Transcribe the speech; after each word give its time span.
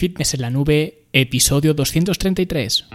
Fitness 0.00 0.32
en 0.32 0.40
la 0.40 0.48
Nube, 0.48 1.02
episodio 1.12 1.74
233. 1.74 2.86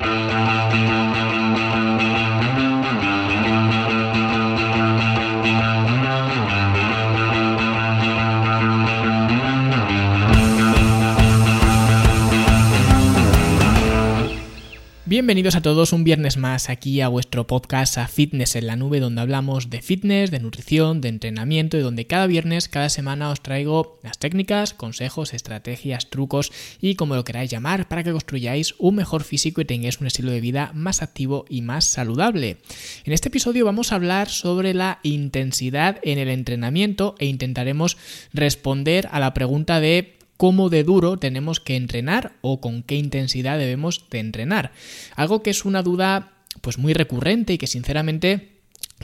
Bienvenidos 15.07 15.53
a 15.53 15.61
todos 15.61 15.93
un 15.93 16.03
viernes 16.03 16.35
más 16.35 16.67
aquí 16.67 16.99
a 16.99 17.09
vuestro 17.09 17.45
podcast 17.45 17.99
a 17.99 18.07
Fitness 18.07 18.55
en 18.55 18.65
la 18.65 18.75
Nube, 18.75 18.99
donde 18.99 19.21
hablamos 19.21 19.69
de 19.69 19.83
fitness, 19.83 20.31
de 20.31 20.39
nutrición, 20.39 20.99
de 20.99 21.09
entrenamiento 21.09 21.77
y 21.77 21.81
donde 21.81 22.07
cada 22.07 22.25
viernes, 22.25 22.69
cada 22.69 22.89
semana 22.89 23.29
os 23.29 23.43
traigo 23.43 23.99
las 24.01 24.17
técnicas, 24.17 24.73
consejos, 24.73 25.35
estrategias, 25.35 26.09
trucos 26.09 26.51
y 26.81 26.95
como 26.95 27.15
lo 27.15 27.23
queráis 27.23 27.51
llamar 27.51 27.87
para 27.87 28.03
que 28.03 28.13
construyáis 28.13 28.73
un 28.79 28.95
mejor 28.95 29.23
físico 29.23 29.61
y 29.61 29.65
tengáis 29.65 30.01
un 30.01 30.07
estilo 30.07 30.31
de 30.31 30.41
vida 30.41 30.71
más 30.73 31.03
activo 31.03 31.45
y 31.49 31.61
más 31.61 31.85
saludable. 31.85 32.57
En 33.03 33.13
este 33.13 33.27
episodio 33.27 33.63
vamos 33.63 33.91
a 33.91 33.97
hablar 33.97 34.27
sobre 34.27 34.73
la 34.73 35.01
intensidad 35.03 35.99
en 36.01 36.17
el 36.17 36.29
entrenamiento 36.29 37.13
e 37.19 37.27
intentaremos 37.27 37.95
responder 38.33 39.07
a 39.11 39.19
la 39.19 39.35
pregunta 39.35 39.79
de 39.79 40.15
cómo 40.37 40.69
de 40.69 40.83
duro 40.83 41.17
tenemos 41.17 41.59
que 41.59 41.75
entrenar 41.75 42.33
o 42.41 42.61
con 42.61 42.83
qué 42.83 42.95
intensidad 42.95 43.57
debemos 43.57 44.05
de 44.09 44.19
entrenar. 44.19 44.71
Algo 45.15 45.43
que 45.43 45.49
es 45.49 45.65
una 45.65 45.81
duda 45.81 46.31
pues 46.61 46.77
muy 46.77 46.93
recurrente 46.93 47.53
y 47.53 47.57
que 47.57 47.67
sinceramente 47.67 48.55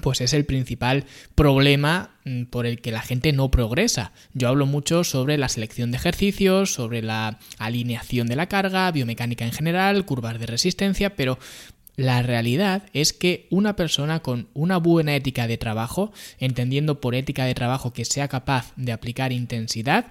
pues 0.02 0.22
es 0.22 0.34
el 0.34 0.45
principal 0.45 1.03
problema 1.36 2.12
mm, 2.23 2.44
por 2.44 2.66
el 2.66 2.80
que 2.81 2.91
la 2.91 3.02
gente 3.02 3.34
no 3.34 3.52
progresa. 3.52 4.13
Yo 4.34 4.48
hablo 4.48 4.66
mucho 4.66 5.03
sobre 5.03 5.38
la 5.38 5.49
selección 5.49 5.91
de 5.91 5.98
ejercicios, 5.98 6.73
sobre 6.73 7.02
la 7.02 7.39
alineación 7.58 8.27
de 8.27 8.38
la 8.38 8.48
carga, 8.48 8.89
biomecánica 8.91 9.45
en 9.45 9.52
general, 9.52 10.05
curvas 10.05 10.39
de 10.39 10.45
resistencia, 10.45 11.16
pero 11.16 11.38
la 11.97 12.22
realidad 12.22 12.84
es 12.94 13.11
que 13.11 13.47
una 13.50 13.75
persona 13.75 14.22
con 14.22 14.47
una 14.53 14.78
buena 14.78 15.16
ética 15.16 15.45
de 15.45 15.58
trabajo, 15.58 16.13
entendiendo 16.39 17.02
por 17.02 17.13
ética 17.13 17.45
de 17.45 17.53
trabajo 17.53 17.91
que 17.91 18.06
sea 18.06 18.30
capaz 18.30 18.72
de 18.78 18.94
aplicar 18.94 19.34
intensidad, 19.34 20.08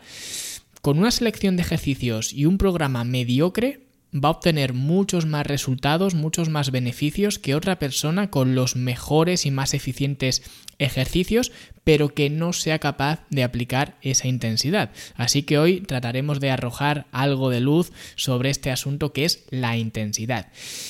con 0.81 0.98
una 0.98 1.11
selección 1.11 1.56
de 1.56 1.62
ejercicios 1.62 2.33
y 2.33 2.47
un 2.47 2.59
programa 2.59 3.05
mediocre 3.05 3.86
va 4.12 4.28
a 4.28 4.33
obtener 4.33 4.73
muchos 4.73 5.27
más 5.27 5.47
resultados, 5.47 6.14
muchos 6.14 6.48
más 6.48 6.70
beneficios 6.70 7.39
que 7.39 7.55
otra 7.55 7.78
persona 7.78 8.31
con 8.31 8.55
los 8.55 8.77
mejores 8.77 9.47
y 9.47 9.51
más 9.51 9.75
eficientes 9.75 10.42
ejercicios, 10.81 11.53
pero 11.84 12.14
que 12.14 12.31
no 12.31 12.53
sea 12.53 12.78
capaz 12.78 13.25
de 13.31 13.42
aplicar 13.42 13.97
esa 14.03 14.28
intensidad. 14.28 14.91
Así 15.14 15.42
que 15.42 15.59
hoy 15.59 15.81
trataremos 15.81 16.41
de 16.41 16.50
arrojar 16.50 17.06
algo 17.12 17.50
de 17.50 17.61
luz 17.61 17.92
sobre 18.17 18.50
este 18.50 18.70
asunto 18.70 19.12
que 19.12 19.25
es 19.25 19.45
la 19.51 19.77
intensidad. 19.77 20.48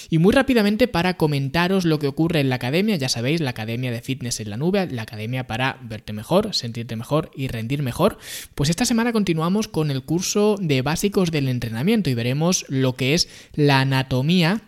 Y 0.09 0.19
muy 0.19 0.33
rápidamente 0.33 0.89
para 0.89 1.17
comentaros 1.17 1.85
lo 1.85 1.99
que 1.99 2.07
ocurre 2.07 2.41
en 2.41 2.49
la 2.49 2.57
academia, 2.57 2.97
ya 2.97 3.09
sabéis, 3.09 3.41
la 3.41 3.51
academia 3.51 3.91
de 3.91 4.01
fitness 4.03 4.41
en 4.41 4.51
la 4.51 4.57
nube, 4.57 4.87
la 4.91 5.03
academia 5.03 5.47
para 5.47 5.79
verte 5.83 6.13
mejor, 6.13 6.55
sentirte 6.55 6.97
mejor 6.97 7.31
y 7.35 7.49
rendir 7.49 7.83
mejor, 7.83 8.19
pues 8.55 8.71
esta 8.71 8.85
semana 8.85 9.13
continuamos 9.13 9.69
con 9.69 9.91
el 9.91 10.03
curso 10.03 10.57
de 10.61 10.83
básicos 10.83 11.31
del 11.31 11.49
entrenamiento 11.49 12.11
y 12.11 12.15
veremos 12.15 12.65
lo 12.69 12.95
que 12.95 13.15
es 13.15 13.29
la 13.55 13.81
anatomía 13.81 14.63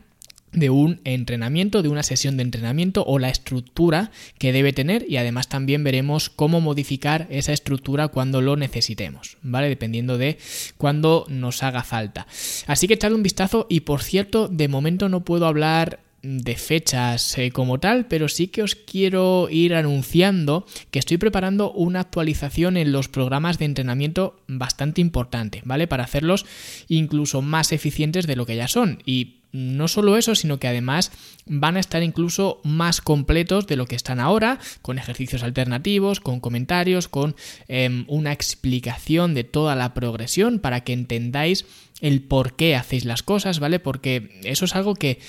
de 0.52 0.70
un 0.70 1.00
entrenamiento, 1.04 1.82
de 1.82 1.88
una 1.88 2.02
sesión 2.02 2.36
de 2.36 2.42
entrenamiento 2.42 3.04
o 3.06 3.18
la 3.18 3.30
estructura 3.30 4.10
que 4.38 4.52
debe 4.52 4.72
tener 4.72 5.04
y 5.08 5.16
además 5.16 5.48
también 5.48 5.82
veremos 5.82 6.30
cómo 6.30 6.60
modificar 6.60 7.26
esa 7.30 7.52
estructura 7.52 8.08
cuando 8.08 8.40
lo 8.40 8.56
necesitemos, 8.56 9.38
¿vale? 9.42 9.68
Dependiendo 9.68 10.18
de 10.18 10.38
cuándo 10.76 11.26
nos 11.28 11.62
haga 11.62 11.82
falta. 11.82 12.26
Así 12.66 12.86
que 12.86 12.94
echadle 12.94 13.16
un 13.16 13.22
vistazo 13.22 13.66
y 13.68 13.80
por 13.80 14.02
cierto, 14.02 14.48
de 14.48 14.68
momento 14.68 15.08
no 15.08 15.24
puedo 15.24 15.46
hablar 15.46 16.00
de 16.22 16.54
fechas 16.54 17.36
eh, 17.36 17.50
como 17.50 17.80
tal, 17.80 18.06
pero 18.06 18.28
sí 18.28 18.46
que 18.46 18.62
os 18.62 18.76
quiero 18.76 19.48
ir 19.50 19.74
anunciando 19.74 20.66
que 20.90 21.00
estoy 21.00 21.18
preparando 21.18 21.72
una 21.72 22.00
actualización 22.00 22.76
en 22.76 22.92
los 22.92 23.08
programas 23.08 23.58
de 23.58 23.64
entrenamiento 23.64 24.40
bastante 24.46 25.00
importante, 25.00 25.62
¿vale? 25.64 25.88
Para 25.88 26.04
hacerlos 26.04 26.46
incluso 26.88 27.42
más 27.42 27.72
eficientes 27.72 28.26
de 28.26 28.36
lo 28.36 28.46
que 28.46 28.56
ya 28.56 28.68
son. 28.68 29.02
Y 29.04 29.41
no 29.52 29.86
solo 29.86 30.16
eso, 30.16 30.34
sino 30.34 30.58
que 30.58 30.68
además 30.68 31.12
van 31.46 31.76
a 31.76 31.80
estar 31.80 32.02
incluso 32.02 32.60
más 32.64 33.00
completos 33.00 33.66
de 33.66 33.76
lo 33.76 33.86
que 33.86 33.96
están 33.96 34.18
ahora, 34.18 34.58
con 34.80 34.98
ejercicios 34.98 35.42
alternativos, 35.42 36.20
con 36.20 36.40
comentarios, 36.40 37.08
con 37.08 37.36
em, 37.68 38.04
una 38.08 38.32
explicación 38.32 39.34
de 39.34 39.44
toda 39.44 39.76
la 39.76 39.94
progresión 39.94 40.58
para 40.58 40.82
que 40.82 40.94
entendáis 40.94 41.66
el 42.00 42.22
por 42.22 42.56
qué 42.56 42.74
hacéis 42.74 43.04
las 43.04 43.22
cosas, 43.22 43.60
¿vale? 43.60 43.78
Porque 43.78 44.40
eso 44.42 44.64
es 44.64 44.74
algo 44.74 44.94
que 44.94 45.20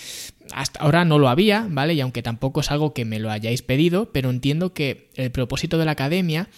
hasta 0.51 0.79
ahora 0.79 1.05
no 1.05 1.19
lo 1.19 1.29
había, 1.29 1.67
¿vale? 1.69 1.93
Y 1.93 2.01
aunque 2.01 2.23
tampoco 2.23 2.61
es 2.61 2.71
algo 2.71 2.93
que 2.93 3.05
me 3.05 3.19
lo 3.19 3.29
hayáis 3.29 3.61
pedido, 3.61 4.11
pero 4.11 4.29
entiendo 4.29 4.73
que 4.73 5.09
el 5.15 5.31
propósito 5.31 5.77
de 5.77 5.85
la 5.85 5.91
academia 5.91 6.49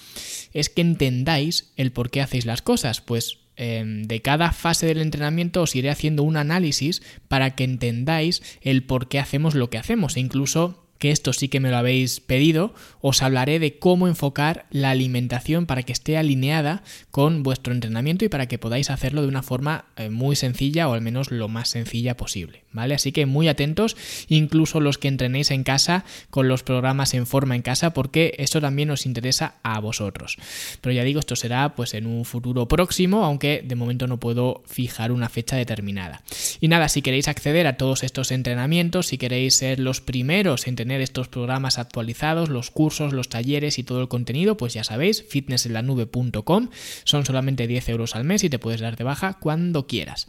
es 0.54 0.70
que 0.70 0.82
entendáis 0.82 1.72
el 1.76 1.92
por 1.92 2.10
qué 2.12 2.22
hacéis 2.22 2.46
las 2.46 2.62
cosas, 2.62 3.02
pues 3.02 3.40
de 3.58 4.22
cada 4.22 4.52
fase 4.52 4.86
del 4.86 5.02
entrenamiento 5.02 5.62
os 5.62 5.76
iré 5.76 5.90
haciendo 5.90 6.24
un 6.24 6.38
análisis 6.38 7.02
para 7.28 7.56
que 7.56 7.64
entendáis 7.64 8.42
el 8.62 8.84
por 8.84 9.08
qué 9.08 9.20
hacemos 9.20 9.56
lo 9.56 9.70
que 9.70 9.78
hacemos. 9.78 10.18
E 10.18 10.20
incluso 10.20 10.85
que 10.98 11.12
esto 11.12 11.34
sí 11.34 11.50
que 11.50 11.60
me 11.60 11.70
lo 11.70 11.78
habéis 11.78 12.20
pedido, 12.20 12.74
os 13.02 13.22
hablaré 13.22 13.60
de 13.60 13.78
cómo 13.78 14.08
enfocar 14.08 14.66
la 14.72 14.92
alimentación 14.92 15.66
para 15.66 15.84
que 15.84 15.94
esté 15.94 16.18
alineada 16.18 16.84
con 17.12 17.44
vuestro 17.44 17.74
entrenamiento 17.74 18.26
y 18.26 18.30
para 18.30 18.48
que 18.48 18.58
podáis 18.58 18.90
hacerlo 18.90 19.22
de 19.22 19.28
una 19.28 19.44
forma 19.44 19.86
eh, 19.98 20.10
muy 20.10 20.36
sencilla 20.36 20.88
o 20.88 20.94
al 20.94 21.02
menos 21.02 21.32
lo 21.32 21.48
más 21.48 21.70
sencilla 21.70 22.18
posible, 22.18 22.64
¿vale? 22.72 22.96
Así 22.96 23.12
que 23.12 23.26
muy 23.26 23.48
atentos, 23.48 23.98
incluso 24.28 24.80
los 24.80 24.98
que 24.98 25.08
entrenéis 25.08 25.52
en 25.52 25.64
casa 25.64 26.06
con 26.30 26.48
los 26.48 26.64
programas 26.64 27.14
en 27.14 27.28
forma 27.28 27.56
en 27.56 27.62
casa, 27.62 27.94
porque 27.94 28.34
esto 28.38 28.62
también 28.62 28.90
os 28.90 29.06
interesa 29.06 29.56
a 29.64 29.80
vosotros. 29.80 30.38
Pero 30.82 30.94
ya 30.94 31.04
digo, 31.04 31.20
esto 31.20 31.36
será 31.36 31.76
pues 31.76 31.94
en 31.94 32.06
un 32.06 32.26
futuro 32.26 32.68
próximo, 32.68 33.26
aunque 33.26 33.62
de 33.66 33.76
momento 33.76 34.08
no 34.08 34.20
puedo 34.20 34.64
fijar 34.66 35.12
una 35.12 35.30
fecha 35.30 35.56
determinada. 35.56 36.22
Y 36.60 36.68
nada, 36.68 36.90
si 36.90 37.02
queréis 37.02 37.28
acceder 37.28 37.68
a 37.68 37.78
todos 37.78 38.04
estos 38.04 38.32
entrenamientos, 38.32 39.08
si 39.08 39.18
queréis 39.18 39.58
ser 39.58 39.80
los 39.80 40.02
primeros 40.02 40.68
en 40.68 40.76
tener 40.86 41.02
estos 41.02 41.28
programas 41.28 41.80
actualizados, 41.80 42.50
los 42.50 42.70
cursos, 42.70 43.12
los 43.12 43.28
talleres 43.28 43.80
y 43.80 43.84
todo 43.84 44.02
el 44.02 44.08
contenido, 44.08 44.56
pues 44.56 44.76
ya 44.76 44.84
sabéis, 44.84 45.26
fitnessenlanube.com, 45.28 46.70
son 47.06 47.26
solamente 47.26 47.66
10 47.66 47.90
euros 47.90 48.16
al 48.16 48.24
mes 48.24 48.44
y 48.44 48.52
te 48.52 48.60
puedes 48.60 48.82
dar 48.82 48.96
de 48.96 49.04
baja 49.04 49.40
cuando 49.40 49.88
quieras. 49.88 50.28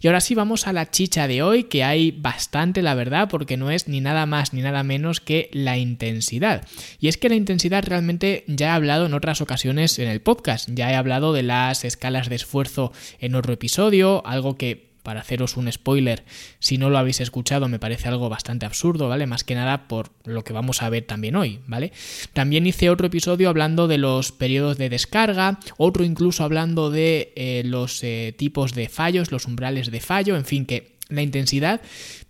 Y 0.00 0.06
ahora 0.06 0.20
sí 0.20 0.36
vamos 0.36 0.68
a 0.68 0.72
la 0.72 0.88
chicha 0.92 1.26
de 1.26 1.42
hoy, 1.42 1.64
que 1.64 1.82
hay 1.82 2.12
bastante, 2.12 2.80
la 2.80 2.94
verdad, 2.94 3.28
porque 3.28 3.56
no 3.56 3.72
es 3.72 3.88
ni 3.88 4.00
nada 4.00 4.24
más 4.24 4.52
ni 4.52 4.60
nada 4.60 4.84
menos 4.84 5.20
que 5.20 5.50
la 5.52 5.78
intensidad. 5.78 6.64
Y 7.00 7.08
es 7.08 7.16
que 7.16 7.28
la 7.28 7.34
intensidad 7.34 7.82
realmente 7.84 8.44
ya 8.46 8.68
he 8.68 8.70
hablado 8.70 9.06
en 9.06 9.14
otras 9.14 9.40
ocasiones 9.40 9.98
en 9.98 10.06
el 10.06 10.20
podcast, 10.20 10.68
ya 10.72 10.92
he 10.92 10.94
hablado 10.94 11.32
de 11.32 11.42
las 11.42 11.84
escalas 11.84 12.28
de 12.28 12.36
esfuerzo 12.36 12.92
en 13.18 13.34
otro 13.34 13.52
episodio, 13.52 14.24
algo 14.24 14.56
que 14.56 14.87
para 15.08 15.20
haceros 15.20 15.56
un 15.56 15.72
spoiler, 15.72 16.22
si 16.58 16.76
no 16.76 16.90
lo 16.90 16.98
habéis 16.98 17.22
escuchado, 17.22 17.66
me 17.66 17.78
parece 17.78 18.08
algo 18.08 18.28
bastante 18.28 18.66
absurdo, 18.66 19.08
¿vale? 19.08 19.26
Más 19.26 19.42
que 19.42 19.54
nada 19.54 19.88
por 19.88 20.10
lo 20.26 20.44
que 20.44 20.52
vamos 20.52 20.82
a 20.82 20.90
ver 20.90 21.04
también 21.04 21.34
hoy, 21.34 21.60
¿vale? 21.66 21.92
También 22.34 22.66
hice 22.66 22.90
otro 22.90 23.06
episodio 23.06 23.48
hablando 23.48 23.88
de 23.88 23.96
los 23.96 24.32
periodos 24.32 24.76
de 24.76 24.90
descarga, 24.90 25.60
otro 25.78 26.04
incluso 26.04 26.44
hablando 26.44 26.90
de 26.90 27.32
eh, 27.36 27.62
los 27.64 28.04
eh, 28.04 28.34
tipos 28.36 28.74
de 28.74 28.90
fallos, 28.90 29.32
los 29.32 29.46
umbrales 29.46 29.90
de 29.90 30.00
fallo, 30.00 30.36
en 30.36 30.44
fin, 30.44 30.66
que 30.66 30.98
la 31.08 31.22
intensidad 31.22 31.80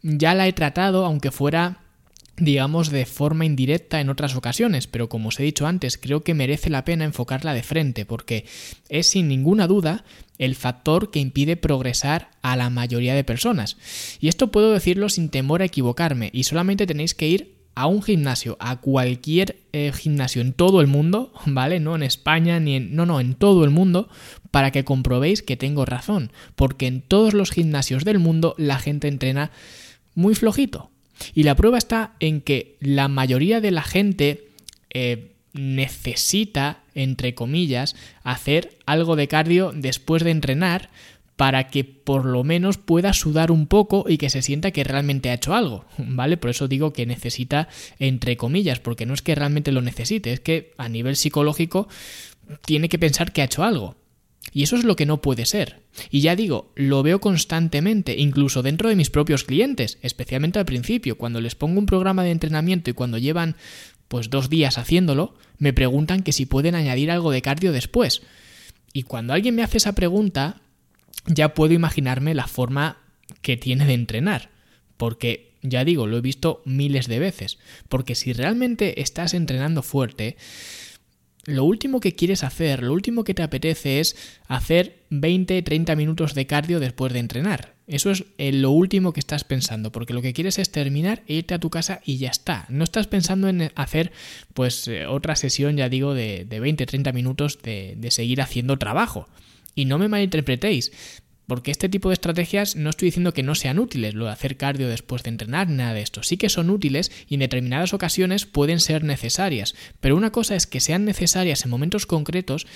ya 0.02 0.34
la 0.34 0.46
he 0.46 0.52
tratado, 0.52 1.04
aunque 1.04 1.32
fuera 1.32 1.80
digamos, 2.40 2.90
de 2.90 3.06
forma 3.06 3.44
indirecta 3.44 4.00
en 4.00 4.10
otras 4.10 4.36
ocasiones, 4.36 4.86
pero 4.86 5.08
como 5.08 5.28
os 5.28 5.40
he 5.40 5.42
dicho 5.42 5.66
antes, 5.66 5.98
creo 5.98 6.22
que 6.22 6.34
merece 6.34 6.70
la 6.70 6.84
pena 6.84 7.04
enfocarla 7.04 7.54
de 7.54 7.62
frente, 7.62 8.04
porque 8.04 8.44
es 8.88 9.06
sin 9.08 9.28
ninguna 9.28 9.66
duda 9.66 10.04
el 10.38 10.54
factor 10.54 11.10
que 11.10 11.18
impide 11.18 11.56
progresar 11.56 12.30
a 12.42 12.56
la 12.56 12.70
mayoría 12.70 13.14
de 13.14 13.24
personas. 13.24 13.76
Y 14.20 14.28
esto 14.28 14.50
puedo 14.50 14.72
decirlo 14.72 15.08
sin 15.08 15.30
temor 15.30 15.62
a 15.62 15.66
equivocarme, 15.66 16.30
y 16.32 16.44
solamente 16.44 16.86
tenéis 16.86 17.14
que 17.14 17.28
ir 17.28 17.58
a 17.74 17.86
un 17.86 18.02
gimnasio, 18.02 18.56
a 18.58 18.80
cualquier 18.80 19.60
eh, 19.72 19.92
gimnasio 19.92 20.42
en 20.42 20.52
todo 20.52 20.80
el 20.80 20.88
mundo, 20.88 21.32
¿vale? 21.46 21.78
No 21.78 21.94
en 21.94 22.02
España 22.02 22.58
ni 22.58 22.74
en... 22.74 22.96
No, 22.96 23.06
no, 23.06 23.20
en 23.20 23.34
todo 23.34 23.64
el 23.64 23.70
mundo, 23.70 24.08
para 24.50 24.72
que 24.72 24.84
comprobéis 24.84 25.42
que 25.42 25.56
tengo 25.56 25.84
razón, 25.84 26.32
porque 26.56 26.88
en 26.88 27.02
todos 27.02 27.34
los 27.34 27.52
gimnasios 27.52 28.04
del 28.04 28.18
mundo 28.18 28.54
la 28.58 28.78
gente 28.78 29.06
entrena 29.06 29.52
muy 30.16 30.34
flojito, 30.34 30.90
y 31.34 31.42
la 31.42 31.56
prueba 31.56 31.78
está 31.78 32.14
en 32.20 32.40
que 32.40 32.76
la 32.80 33.08
mayoría 33.08 33.60
de 33.60 33.70
la 33.70 33.82
gente 33.82 34.48
eh, 34.90 35.32
necesita, 35.52 36.82
entre 36.94 37.34
comillas, 37.34 37.96
hacer 38.22 38.78
algo 38.86 39.16
de 39.16 39.28
cardio 39.28 39.72
después 39.74 40.22
de 40.22 40.30
entrenar 40.30 40.90
para 41.36 41.68
que 41.68 41.84
por 41.84 42.24
lo 42.24 42.42
menos 42.42 42.78
pueda 42.78 43.12
sudar 43.12 43.52
un 43.52 43.68
poco 43.68 44.04
y 44.08 44.18
que 44.18 44.28
se 44.28 44.42
sienta 44.42 44.72
que 44.72 44.82
realmente 44.82 45.30
ha 45.30 45.34
hecho 45.34 45.54
algo, 45.54 45.84
¿vale? 45.98 46.36
Por 46.36 46.50
eso 46.50 46.66
digo 46.66 46.92
que 46.92 47.06
necesita 47.06 47.68
entre 48.00 48.36
comillas, 48.36 48.80
porque 48.80 49.06
no 49.06 49.14
es 49.14 49.22
que 49.22 49.36
realmente 49.36 49.70
lo 49.70 49.80
necesite, 49.80 50.32
es 50.32 50.40
que 50.40 50.72
a 50.78 50.88
nivel 50.88 51.14
psicológico 51.14 51.88
tiene 52.64 52.88
que 52.88 52.98
pensar 52.98 53.32
que 53.32 53.42
ha 53.42 53.44
hecho 53.44 53.62
algo. 53.62 53.94
Y 54.52 54.62
eso 54.62 54.76
es 54.76 54.84
lo 54.84 54.96
que 54.96 55.06
no 55.06 55.20
puede 55.20 55.46
ser. 55.46 55.82
Y 56.10 56.20
ya 56.20 56.36
digo, 56.36 56.72
lo 56.74 57.02
veo 57.02 57.20
constantemente, 57.20 58.16
incluso 58.18 58.62
dentro 58.62 58.88
de 58.88 58.96
mis 58.96 59.10
propios 59.10 59.44
clientes, 59.44 59.98
especialmente 60.02 60.58
al 60.58 60.64
principio, 60.64 61.18
cuando 61.18 61.40
les 61.40 61.54
pongo 61.54 61.78
un 61.78 61.86
programa 61.86 62.24
de 62.24 62.30
entrenamiento 62.30 62.90
y 62.90 62.94
cuando 62.94 63.18
llevan 63.18 63.56
pues 64.08 64.30
dos 64.30 64.48
días 64.48 64.78
haciéndolo, 64.78 65.34
me 65.58 65.72
preguntan 65.72 66.22
que 66.22 66.32
si 66.32 66.46
pueden 66.46 66.74
añadir 66.74 67.10
algo 67.10 67.30
de 67.30 67.42
cardio 67.42 67.72
después. 67.72 68.22
Y 68.92 69.02
cuando 69.02 69.34
alguien 69.34 69.54
me 69.54 69.62
hace 69.62 69.76
esa 69.76 69.92
pregunta, 69.92 70.62
ya 71.26 71.54
puedo 71.54 71.74
imaginarme 71.74 72.34
la 72.34 72.46
forma 72.46 72.98
que 73.42 73.56
tiene 73.56 73.86
de 73.86 73.94
entrenar. 73.94 74.50
Porque, 74.96 75.52
ya 75.62 75.84
digo, 75.84 76.06
lo 76.06 76.16
he 76.16 76.22
visto 76.22 76.62
miles 76.64 77.06
de 77.06 77.18
veces. 77.18 77.58
Porque 77.88 78.14
si 78.14 78.32
realmente 78.32 79.02
estás 79.02 79.34
entrenando 79.34 79.82
fuerte, 79.82 80.36
lo 81.48 81.64
último 81.64 81.98
que 82.00 82.14
quieres 82.14 82.44
hacer, 82.44 82.82
lo 82.82 82.92
último 82.92 83.24
que 83.24 83.32
te 83.32 83.42
apetece 83.42 84.00
es 84.00 84.16
hacer 84.48 84.98
20, 85.08 85.62
30 85.62 85.96
minutos 85.96 86.34
de 86.34 86.46
cardio 86.46 86.78
después 86.78 87.10
de 87.14 87.20
entrenar. 87.20 87.74
Eso 87.86 88.10
es 88.10 88.24
eh, 88.36 88.52
lo 88.52 88.70
último 88.70 89.14
que 89.14 89.20
estás 89.20 89.44
pensando, 89.44 89.90
porque 89.90 90.12
lo 90.12 90.20
que 90.20 90.34
quieres 90.34 90.58
es 90.58 90.70
terminar 90.70 91.22
e 91.26 91.36
irte 91.36 91.54
a 91.54 91.58
tu 91.58 91.70
casa 91.70 92.02
y 92.04 92.18
ya 92.18 92.28
está. 92.28 92.66
No 92.68 92.84
estás 92.84 93.06
pensando 93.06 93.48
en 93.48 93.72
hacer 93.76 94.12
pues 94.52 94.88
eh, 94.88 95.06
otra 95.06 95.36
sesión, 95.36 95.78
ya 95.78 95.88
digo, 95.88 96.12
de, 96.12 96.44
de 96.44 96.60
20, 96.60 96.84
30 96.84 97.12
minutos 97.12 97.62
de, 97.62 97.94
de 97.96 98.10
seguir 98.10 98.42
haciendo 98.42 98.76
trabajo. 98.76 99.26
Y 99.74 99.86
no 99.86 99.96
me 99.96 100.08
malinterpretéis, 100.08 100.92
porque 101.48 101.70
este 101.70 101.88
tipo 101.88 102.10
de 102.10 102.12
estrategias 102.12 102.76
no 102.76 102.90
estoy 102.90 103.06
diciendo 103.06 103.32
que 103.32 103.42
no 103.42 103.54
sean 103.54 103.78
útiles, 103.78 104.14
lo 104.14 104.26
de 104.26 104.32
hacer 104.32 104.58
cardio 104.58 104.86
después 104.86 105.22
de 105.22 105.30
entrenar, 105.30 105.70
nada 105.70 105.94
de 105.94 106.02
esto. 106.02 106.22
Sí 106.22 106.36
que 106.36 106.50
son 106.50 106.68
útiles 106.68 107.10
y 107.26 107.34
en 107.34 107.40
determinadas 107.40 107.94
ocasiones 107.94 108.44
pueden 108.44 108.80
ser 108.80 109.02
necesarias. 109.02 109.74
Pero 109.98 110.14
una 110.14 110.30
cosa 110.30 110.54
es 110.54 110.66
que 110.66 110.80
sean 110.80 111.06
necesarias 111.06 111.64
en 111.64 111.70
momentos 111.70 112.04
concretos 112.04 112.66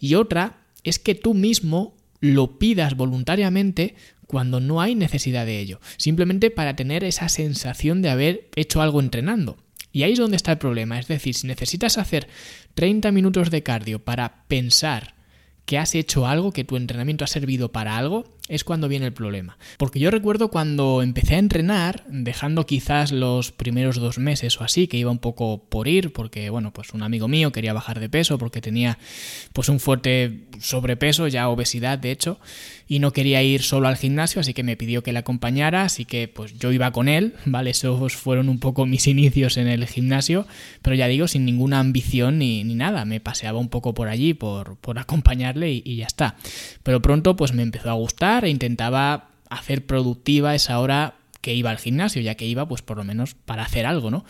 y 0.00 0.14
otra 0.14 0.60
es 0.82 0.98
que 0.98 1.14
tú 1.14 1.34
mismo 1.34 1.94
lo 2.20 2.58
pidas 2.58 2.96
voluntariamente 2.96 3.96
cuando 4.26 4.60
no 4.60 4.80
hay 4.80 4.94
necesidad 4.94 5.44
de 5.44 5.60
ello. 5.60 5.78
Simplemente 5.98 6.50
para 6.50 6.74
tener 6.74 7.04
esa 7.04 7.28
sensación 7.28 8.00
de 8.00 8.08
haber 8.08 8.48
hecho 8.56 8.80
algo 8.80 9.00
entrenando. 9.00 9.58
Y 9.92 10.04
ahí 10.04 10.12
es 10.12 10.18
donde 10.18 10.38
está 10.38 10.52
el 10.52 10.58
problema. 10.58 10.98
Es 10.98 11.06
decir, 11.06 11.34
si 11.34 11.46
necesitas 11.46 11.98
hacer 11.98 12.28
30 12.72 13.12
minutos 13.12 13.50
de 13.50 13.62
cardio 13.62 14.02
para 14.02 14.46
pensar, 14.48 15.14
que 15.64 15.78
has 15.78 15.94
hecho 15.94 16.26
algo, 16.26 16.52
que 16.52 16.64
tu 16.64 16.76
entrenamiento 16.76 17.24
ha 17.24 17.28
servido 17.28 17.70
para 17.70 17.96
algo, 17.96 18.24
es 18.48 18.64
cuando 18.64 18.88
viene 18.88 19.06
el 19.06 19.12
problema. 19.12 19.56
Porque 19.78 20.00
yo 20.00 20.10
recuerdo 20.10 20.48
cuando 20.48 21.02
empecé 21.02 21.36
a 21.36 21.38
entrenar, 21.38 22.02
dejando 22.08 22.66
quizás 22.66 23.12
los 23.12 23.52
primeros 23.52 23.96
dos 23.96 24.18
meses 24.18 24.60
o 24.60 24.64
así, 24.64 24.88
que 24.88 24.96
iba 24.96 25.10
un 25.10 25.18
poco 25.18 25.62
por 25.68 25.86
ir, 25.86 26.12
porque 26.12 26.50
bueno, 26.50 26.72
pues 26.72 26.90
un 26.92 27.02
amigo 27.02 27.28
mío 27.28 27.52
quería 27.52 27.72
bajar 27.72 28.00
de 28.00 28.08
peso 28.08 28.38
porque 28.38 28.60
tenía 28.60 28.98
pues 29.52 29.68
un 29.68 29.78
fuerte 29.78 30.40
sobrepeso, 30.60 31.28
ya 31.28 31.48
obesidad 31.48 31.98
de 31.98 32.10
hecho, 32.10 32.40
y 32.88 32.98
no 32.98 33.12
quería 33.12 33.42
ir 33.42 33.62
solo 33.62 33.86
al 33.86 33.96
gimnasio, 33.96 34.40
así 34.40 34.54
que 34.54 34.64
me 34.64 34.76
pidió 34.76 35.02
que 35.02 35.12
le 35.12 35.20
acompañara, 35.20 35.84
así 35.84 36.04
que 36.04 36.26
pues 36.26 36.58
yo 36.58 36.72
iba 36.72 36.90
con 36.90 37.08
él, 37.08 37.34
¿vale? 37.44 37.70
Esos 37.70 38.16
fueron 38.16 38.48
un 38.48 38.58
poco 38.58 38.86
mis 38.86 39.06
inicios 39.06 39.56
en 39.56 39.68
el 39.68 39.86
gimnasio, 39.86 40.46
pero 40.82 40.96
ya 40.96 41.06
digo, 41.06 41.28
sin 41.28 41.44
ninguna 41.44 41.78
ambición 41.78 42.38
ni, 42.38 42.64
nada, 42.64 43.04
me 43.04 43.20
paseaba 43.20 43.58
un 43.58 43.68
poco 43.68 43.94
por 43.94 44.08
allí 44.08 44.34
por, 44.34 44.76
por 44.78 44.98
acompañarle 44.98 45.70
y, 45.72 45.82
y 45.84 45.96
ya 45.96 46.06
está. 46.06 46.36
Pero 46.82 47.00
pronto 47.00 47.36
pues 47.36 47.52
me 47.52 47.62
empezó 47.62 47.90
a 47.90 47.94
gustar 47.94 48.31
e 48.40 48.50
intentaba 48.50 49.28
hacer 49.50 49.84
productiva 49.84 50.54
esa 50.54 50.78
hora 50.78 51.14
que 51.42 51.54
iba 51.54 51.70
al 51.70 51.78
gimnasio, 51.78 52.22
ya 52.22 52.36
que 52.36 52.46
iba 52.46 52.66
pues 52.66 52.82
por 52.82 52.96
lo 52.96 53.04
menos 53.04 53.34
para 53.34 53.64
hacer 53.64 53.84
algo, 53.84 54.10
¿no? 54.10 54.24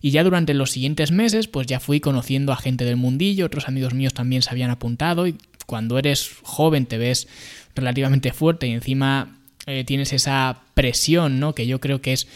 Y 0.00 0.10
ya 0.10 0.24
durante 0.24 0.54
los 0.54 0.70
siguientes 0.70 1.12
meses 1.12 1.46
pues 1.46 1.66
ya 1.66 1.78
fui 1.78 2.00
conociendo 2.00 2.52
a 2.52 2.56
gente 2.56 2.84
del 2.84 2.96
mundillo, 2.96 3.46
otros 3.46 3.68
amigos 3.68 3.94
míos 3.94 4.14
también 4.14 4.42
se 4.42 4.50
habían 4.50 4.70
apuntado 4.70 5.26
y 5.26 5.36
cuando 5.66 5.98
eres 5.98 6.30
joven 6.42 6.86
te 6.86 6.98
ves 6.98 7.28
relativamente 7.74 8.32
fuerte 8.32 8.66
y 8.66 8.72
encima 8.72 9.36
eh, 9.66 9.84
tienes 9.84 10.12
esa 10.12 10.62
presión, 10.74 11.38
¿no? 11.38 11.54
Que 11.54 11.66
yo 11.66 11.80
creo 11.80 12.00
que 12.00 12.14
es 12.14 12.26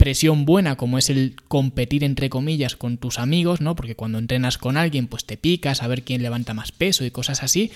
presión 0.00 0.46
buena 0.46 0.76
como 0.76 0.96
es 0.96 1.10
el 1.10 1.36
competir 1.46 2.04
entre 2.04 2.30
comillas 2.30 2.74
con 2.74 2.96
tus 2.96 3.18
amigos, 3.18 3.60
¿no? 3.60 3.76
Porque 3.76 3.96
cuando 3.96 4.16
entrenas 4.16 4.56
con 4.56 4.78
alguien 4.78 5.06
pues 5.08 5.26
te 5.26 5.36
picas 5.36 5.82
a 5.82 5.88
ver 5.88 6.04
quién 6.04 6.22
levanta 6.22 6.54
más 6.54 6.72
peso 6.72 7.04
y 7.04 7.10
cosas 7.10 7.42
así, 7.42 7.70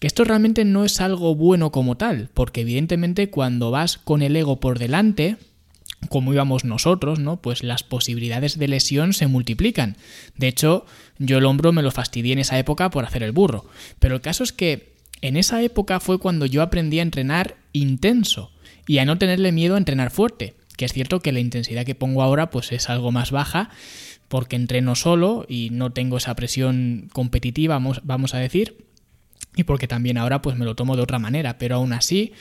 que 0.00 0.06
esto 0.06 0.24
realmente 0.24 0.64
no 0.64 0.86
es 0.86 1.02
algo 1.02 1.34
bueno 1.34 1.70
como 1.70 1.98
tal, 1.98 2.30
porque 2.32 2.62
evidentemente 2.62 3.28
cuando 3.28 3.70
vas 3.70 3.98
con 3.98 4.22
el 4.22 4.34
ego 4.34 4.60
por 4.60 4.78
delante, 4.78 5.36
como 6.08 6.32
íbamos 6.32 6.64
nosotros, 6.64 7.18
¿no? 7.18 7.36
Pues 7.42 7.62
las 7.62 7.82
posibilidades 7.82 8.58
de 8.58 8.68
lesión 8.68 9.12
se 9.12 9.26
multiplican. 9.26 9.98
De 10.38 10.48
hecho, 10.48 10.86
yo 11.18 11.36
el 11.36 11.44
hombro 11.44 11.72
me 11.72 11.82
lo 11.82 11.90
fastidié 11.90 12.32
en 12.32 12.38
esa 12.38 12.58
época 12.58 12.88
por 12.88 13.04
hacer 13.04 13.22
el 13.22 13.32
burro. 13.32 13.66
Pero 13.98 14.14
el 14.14 14.22
caso 14.22 14.42
es 14.42 14.54
que 14.54 14.94
en 15.20 15.36
esa 15.36 15.62
época 15.62 16.00
fue 16.00 16.18
cuando 16.18 16.46
yo 16.46 16.62
aprendí 16.62 17.00
a 17.00 17.02
entrenar 17.02 17.56
intenso 17.74 18.52
y 18.86 18.98
a 18.98 19.04
no 19.04 19.18
tenerle 19.18 19.52
miedo 19.52 19.74
a 19.74 19.78
entrenar 19.78 20.10
fuerte. 20.10 20.57
Que 20.78 20.84
es 20.84 20.92
cierto 20.92 21.18
que 21.18 21.32
la 21.32 21.40
intensidad 21.40 21.84
que 21.84 21.96
pongo 21.96 22.22
ahora 22.22 22.50
pues 22.50 22.70
es 22.70 22.88
algo 22.88 23.10
más 23.10 23.32
baja 23.32 23.68
porque 24.28 24.54
entreno 24.54 24.94
solo 24.94 25.44
y 25.48 25.70
no 25.72 25.90
tengo 25.90 26.18
esa 26.18 26.36
presión 26.36 27.08
competitiva, 27.12 27.74
vamos, 27.74 28.00
vamos 28.04 28.34
a 28.34 28.38
decir, 28.38 28.86
y 29.56 29.64
porque 29.64 29.88
también 29.88 30.18
ahora 30.18 30.40
pues 30.40 30.56
me 30.56 30.64
lo 30.64 30.76
tomo 30.76 30.94
de 30.94 31.02
otra 31.02 31.18
manera, 31.18 31.58
pero 31.58 31.74
aún 31.74 31.92
así 31.92 32.32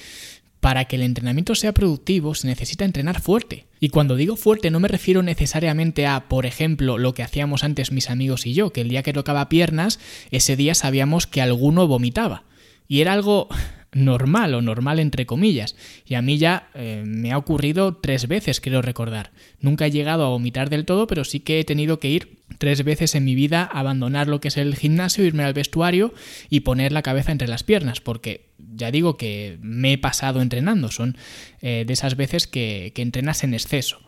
para 0.60 0.86
que 0.86 0.98
el 0.98 1.02
entrenamiento 1.02 1.56
sea 1.56 1.74
productivo 1.74 2.36
se 2.36 2.46
necesita 2.46 2.86
entrenar 2.86 3.22
fuerte. 3.22 3.66
Y 3.80 3.90
cuando 3.90 4.16
digo 4.16 4.36
fuerte 4.36 4.70
no 4.70 4.80
me 4.80 4.88
refiero 4.88 5.24
necesariamente 5.24 6.06
a, 6.06 6.30
por 6.30 6.46
ejemplo, 6.46 7.00
lo 7.00 7.16
que 7.16 7.24
hacíamos 7.24 7.64
antes 7.64 7.92
mis 7.92 8.12
amigos 8.12 8.46
y 8.46 8.54
yo, 8.54 8.72
que 8.72 8.82
el 8.82 8.90
día 8.90 9.02
que 9.02 9.14
tocaba 9.14 9.50
piernas, 9.50 10.00
ese 10.30 10.56
día 10.56 10.76
sabíamos 10.76 11.26
que 11.26 11.42
alguno 11.42 11.88
vomitaba. 11.88 12.44
Y 12.88 13.02
era 13.02 13.14
algo 13.14 13.50
normal 13.94 14.54
o 14.54 14.62
normal 14.62 15.00
entre 15.00 15.26
comillas. 15.26 15.76
Y 16.06 16.16
a 16.16 16.22
mí 16.22 16.38
ya 16.38 16.70
eh, 16.74 17.04
me 17.06 17.32
ha 17.32 17.38
ocurrido 17.38 17.96
tres 17.96 18.28
veces, 18.28 18.60
quiero 18.60 18.82
recordar. 18.82 19.32
Nunca 19.60 19.86
he 19.86 19.92
llegado 19.92 20.26
a 20.26 20.30
vomitar 20.30 20.70
del 20.70 20.86
todo, 20.86 21.08
pero 21.08 21.24
sí 21.24 21.40
que 21.40 21.60
he 21.60 21.64
tenido 21.64 22.00
que 22.00 22.10
ir 22.10 22.38
tres 22.58 22.84
veces 22.84 23.16
en 23.16 23.26
mi 23.26 23.36
vida 23.36 23.64
abandonar 23.64 24.28
lo 24.28 24.40
que 24.40 24.50
es 24.50 24.58
el 24.58 24.76
gimnasio, 24.76 25.26
irme 25.26 25.44
al 25.44 25.54
vestuario 25.54 26.14
y 26.50 26.62
poner 26.62 26.92
la 26.92 27.02
cabeza 27.02 27.32
entre 27.32 27.48
las 27.48 27.64
piernas, 27.64 28.02
porque 28.02 28.50
ya 28.58 28.92
digo 28.92 29.18
que 29.18 29.58
me 29.62 29.94
he 29.94 29.98
pasado 29.98 30.42
entrenando, 30.42 30.90
son 30.92 31.18
eh, 31.62 31.84
de 31.86 31.94
esas 31.94 32.16
veces 32.16 32.48
que, 32.48 32.92
que 32.96 33.02
entrenas 33.02 33.44
en 33.44 33.54
exceso. 33.54 34.00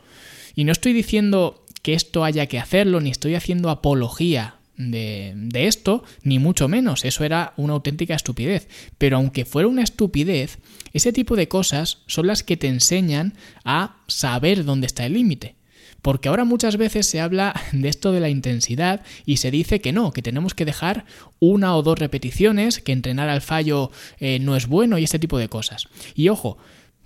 Y 0.55 0.63
no 0.63 0.71
estoy 0.71 0.93
diciendo 0.93 1.65
que 1.81 1.93
esto 1.93 2.23
haya 2.23 2.47
que 2.47 2.59
hacerlo, 2.59 2.99
ni 3.01 3.09
estoy 3.09 3.35
haciendo 3.35 3.69
apología 3.69 4.58
de, 4.79 5.67
esto, 5.67 6.03
ni 6.23 6.39
mucho 6.39 6.67
menos, 6.67 7.03
eso 7.03 7.23
era 7.23 7.53
una 7.57 7.73
auténtica 7.73 8.15
estupidez. 8.15 8.67
Pero 8.97 9.17
aunque 9.17 9.45
fuera 9.45 9.67
una 9.67 9.83
estupidez, 9.83 10.59
ese 10.93 11.13
tipo 11.13 11.35
de 11.35 11.47
cosas 11.47 11.99
son 12.07 12.27
las 12.27 12.43
que 12.43 12.57
te 12.57 12.67
enseñan 12.67 13.33
a 13.65 13.97
saber 14.07 14.63
dónde 14.63 14.87
está 14.87 15.05
el 15.05 15.13
límite. 15.13 15.55
Porque 16.01 16.29
ahora 16.29 16.45
muchas 16.45 16.77
veces 16.77 17.07
se 17.07 17.19
habla 17.19 17.53
de 17.73 17.89
esto 17.89 18.13
de 18.13 18.21
la 18.21 18.29
intensidad 18.29 19.03
y 19.25 19.37
se 19.37 19.51
dice 19.51 19.81
que 19.81 19.91
no, 19.91 20.13
que 20.13 20.21
tenemos 20.21 20.55
que 20.55 20.63
dejar 20.63 21.05
una 21.39 21.75
o 21.75 21.83
dos 21.83 21.99
repeticiones, 21.99 22.79
que 22.79 22.93
entrenar 22.93 23.27
al 23.27 23.41
fallo 23.41 23.91
eh, 24.19 24.39
no 24.39 24.55
es 24.55 24.67
bueno 24.67 24.97
y 24.97 25.03
este 25.03 25.19
tipo 25.19 25.37
de 25.37 25.49
cosas. 25.49 25.89
Y 26.15 26.29
ojo, 26.29 26.57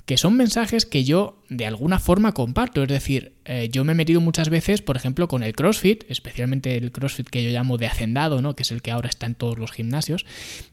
que 0.05 0.17
son 0.17 0.35
mensajes 0.35 0.85
que 0.85 1.03
yo 1.03 1.41
de 1.49 1.65
alguna 1.65 1.99
forma 1.99 2.33
comparto. 2.33 2.83
Es 2.83 2.89
decir, 2.89 3.33
eh, 3.45 3.69
yo 3.71 3.83
me 3.83 3.93
he 3.93 3.95
metido 3.95 4.21
muchas 4.21 4.49
veces, 4.49 4.81
por 4.81 4.97
ejemplo, 4.97 5.27
con 5.27 5.43
el 5.43 5.53
CrossFit, 5.53 6.03
especialmente 6.09 6.75
el 6.75 6.91
CrossFit 6.91 7.29
que 7.29 7.43
yo 7.43 7.51
llamo 7.51 7.77
de 7.77 7.87
hacendado, 7.87 8.41
¿no? 8.41 8.55
que 8.55 8.63
es 8.63 8.71
el 8.71 8.81
que 8.81 8.91
ahora 8.91 9.09
está 9.09 9.25
en 9.25 9.35
todos 9.35 9.57
los 9.57 9.71
gimnasios, 9.71 10.25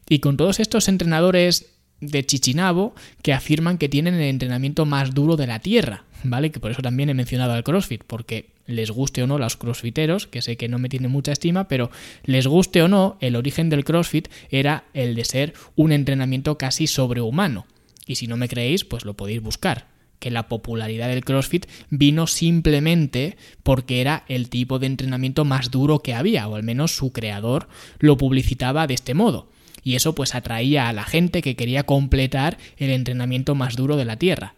y 0.09 0.19
con 0.19 0.37
todos 0.37 0.59
estos 0.59 0.87
entrenadores 0.87 1.77
de 2.01 2.25
Chichinabo 2.25 2.93
que 3.21 3.31
afirman 3.31 3.77
que 3.77 3.87
tienen 3.87 4.15
el 4.15 4.23
entrenamiento 4.23 4.85
más 4.85 5.13
duro 5.13 5.37
de 5.37 5.47
la 5.47 5.59
Tierra, 5.59 6.03
¿vale? 6.23 6.51
Que 6.51 6.59
por 6.59 6.71
eso 6.71 6.81
también 6.81 7.09
he 7.09 7.13
mencionado 7.13 7.53
al 7.53 7.63
CrossFit, 7.63 8.03
porque 8.05 8.49
les 8.65 8.89
guste 8.89 9.21
o 9.21 9.27
no 9.27 9.35
a 9.35 9.39
los 9.39 9.55
crossfiteros, 9.55 10.27
que 10.27 10.41
sé 10.41 10.57
que 10.57 10.67
no 10.67 10.79
me 10.79 10.89
tienen 10.89 11.11
mucha 11.11 11.31
estima, 11.31 11.67
pero 11.67 11.91
les 12.23 12.47
guste 12.47 12.81
o 12.81 12.87
no, 12.87 13.17
el 13.21 13.35
origen 13.35 13.69
del 13.69 13.85
CrossFit 13.85 14.29
era 14.49 14.85
el 14.93 15.15
de 15.15 15.25
ser 15.25 15.53
un 15.75 15.91
entrenamiento 15.91 16.57
casi 16.57 16.87
sobrehumano. 16.87 17.65
Y 18.05 18.15
si 18.15 18.27
no 18.27 18.37
me 18.37 18.49
creéis, 18.49 18.85
pues 18.85 19.05
lo 19.05 19.15
podéis 19.15 19.41
buscar 19.41 19.91
que 20.21 20.31
la 20.31 20.47
popularidad 20.47 21.09
del 21.09 21.25
CrossFit 21.25 21.65
vino 21.89 22.27
simplemente 22.27 23.37
porque 23.63 24.01
era 24.01 24.23
el 24.27 24.49
tipo 24.49 24.77
de 24.77 24.85
entrenamiento 24.85 25.45
más 25.45 25.71
duro 25.71 25.99
que 25.99 26.13
había, 26.13 26.47
o 26.47 26.55
al 26.55 26.63
menos 26.63 26.95
su 26.95 27.11
creador 27.11 27.67
lo 27.99 28.17
publicitaba 28.17 28.85
de 28.85 28.93
este 28.93 29.15
modo. 29.15 29.49
Y 29.83 29.95
eso 29.95 30.13
pues 30.13 30.35
atraía 30.35 30.87
a 30.87 30.93
la 30.93 31.05
gente 31.05 31.41
que 31.41 31.55
quería 31.55 31.83
completar 31.83 32.59
el 32.77 32.91
entrenamiento 32.91 33.55
más 33.55 33.75
duro 33.75 33.97
de 33.97 34.05
la 34.05 34.17
Tierra. 34.17 34.53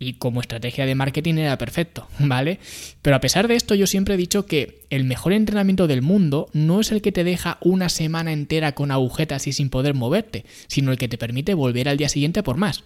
Y 0.00 0.14
como 0.14 0.40
estrategia 0.40 0.86
de 0.86 0.96
marketing 0.96 1.34
era 1.34 1.56
perfecto, 1.58 2.08
¿vale? 2.18 2.58
Pero 3.02 3.14
a 3.14 3.20
pesar 3.20 3.46
de 3.46 3.54
esto 3.54 3.76
yo 3.76 3.86
siempre 3.86 4.14
he 4.14 4.16
dicho 4.16 4.46
que 4.46 4.80
el 4.90 5.04
mejor 5.04 5.32
entrenamiento 5.32 5.86
del 5.86 6.02
mundo 6.02 6.48
no 6.52 6.80
es 6.80 6.90
el 6.90 7.02
que 7.02 7.12
te 7.12 7.22
deja 7.22 7.58
una 7.60 7.88
semana 7.88 8.32
entera 8.32 8.72
con 8.72 8.90
agujetas 8.90 9.46
y 9.46 9.52
sin 9.52 9.70
poder 9.70 9.94
moverte, 9.94 10.44
sino 10.66 10.90
el 10.90 10.98
que 10.98 11.08
te 11.08 11.18
permite 11.18 11.54
volver 11.54 11.88
al 11.88 11.98
día 11.98 12.08
siguiente 12.08 12.42
por 12.42 12.56
más. 12.56 12.82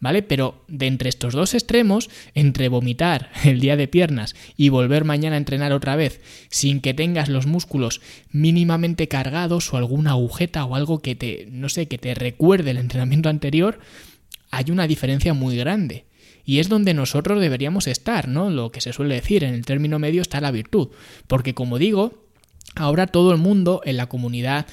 ¿vale? 0.00 0.22
Pero 0.22 0.64
de 0.68 0.86
entre 0.86 1.08
estos 1.08 1.34
dos 1.34 1.54
extremos, 1.54 2.10
entre 2.34 2.68
vomitar 2.68 3.30
el 3.44 3.60
día 3.60 3.76
de 3.76 3.88
piernas 3.88 4.34
y 4.56 4.68
volver 4.68 5.04
mañana 5.04 5.36
a 5.36 5.38
entrenar 5.38 5.72
otra 5.72 5.96
vez 5.96 6.20
sin 6.50 6.80
que 6.80 6.94
tengas 6.94 7.28
los 7.28 7.46
músculos 7.46 8.00
mínimamente 8.30 9.08
cargados 9.08 9.72
o 9.72 9.76
alguna 9.76 10.10
agujeta 10.10 10.64
o 10.64 10.74
algo 10.74 11.00
que 11.00 11.14
te, 11.14 11.48
no 11.50 11.68
sé, 11.68 11.86
que 11.86 11.98
te 11.98 12.14
recuerde 12.14 12.72
el 12.72 12.78
entrenamiento 12.78 13.28
anterior, 13.28 13.78
hay 14.50 14.70
una 14.70 14.86
diferencia 14.86 15.34
muy 15.34 15.56
grande. 15.56 16.04
Y 16.46 16.60
es 16.60 16.68
donde 16.68 16.94
nosotros 16.94 17.40
deberíamos 17.40 17.88
estar, 17.88 18.28
¿no? 18.28 18.48
Lo 18.48 18.70
que 18.70 18.80
se 18.80 18.92
suele 18.92 19.16
decir, 19.16 19.44
en 19.44 19.52
el 19.52 19.66
término 19.66 19.98
medio 19.98 20.22
está 20.22 20.40
la 20.40 20.52
virtud. 20.52 20.88
Porque 21.26 21.54
como 21.54 21.78
digo, 21.78 22.14
ahora 22.76 23.08
todo 23.08 23.32
el 23.32 23.38
mundo 23.38 23.82
en 23.84 23.96
la 23.96 24.08
comunidad 24.08 24.66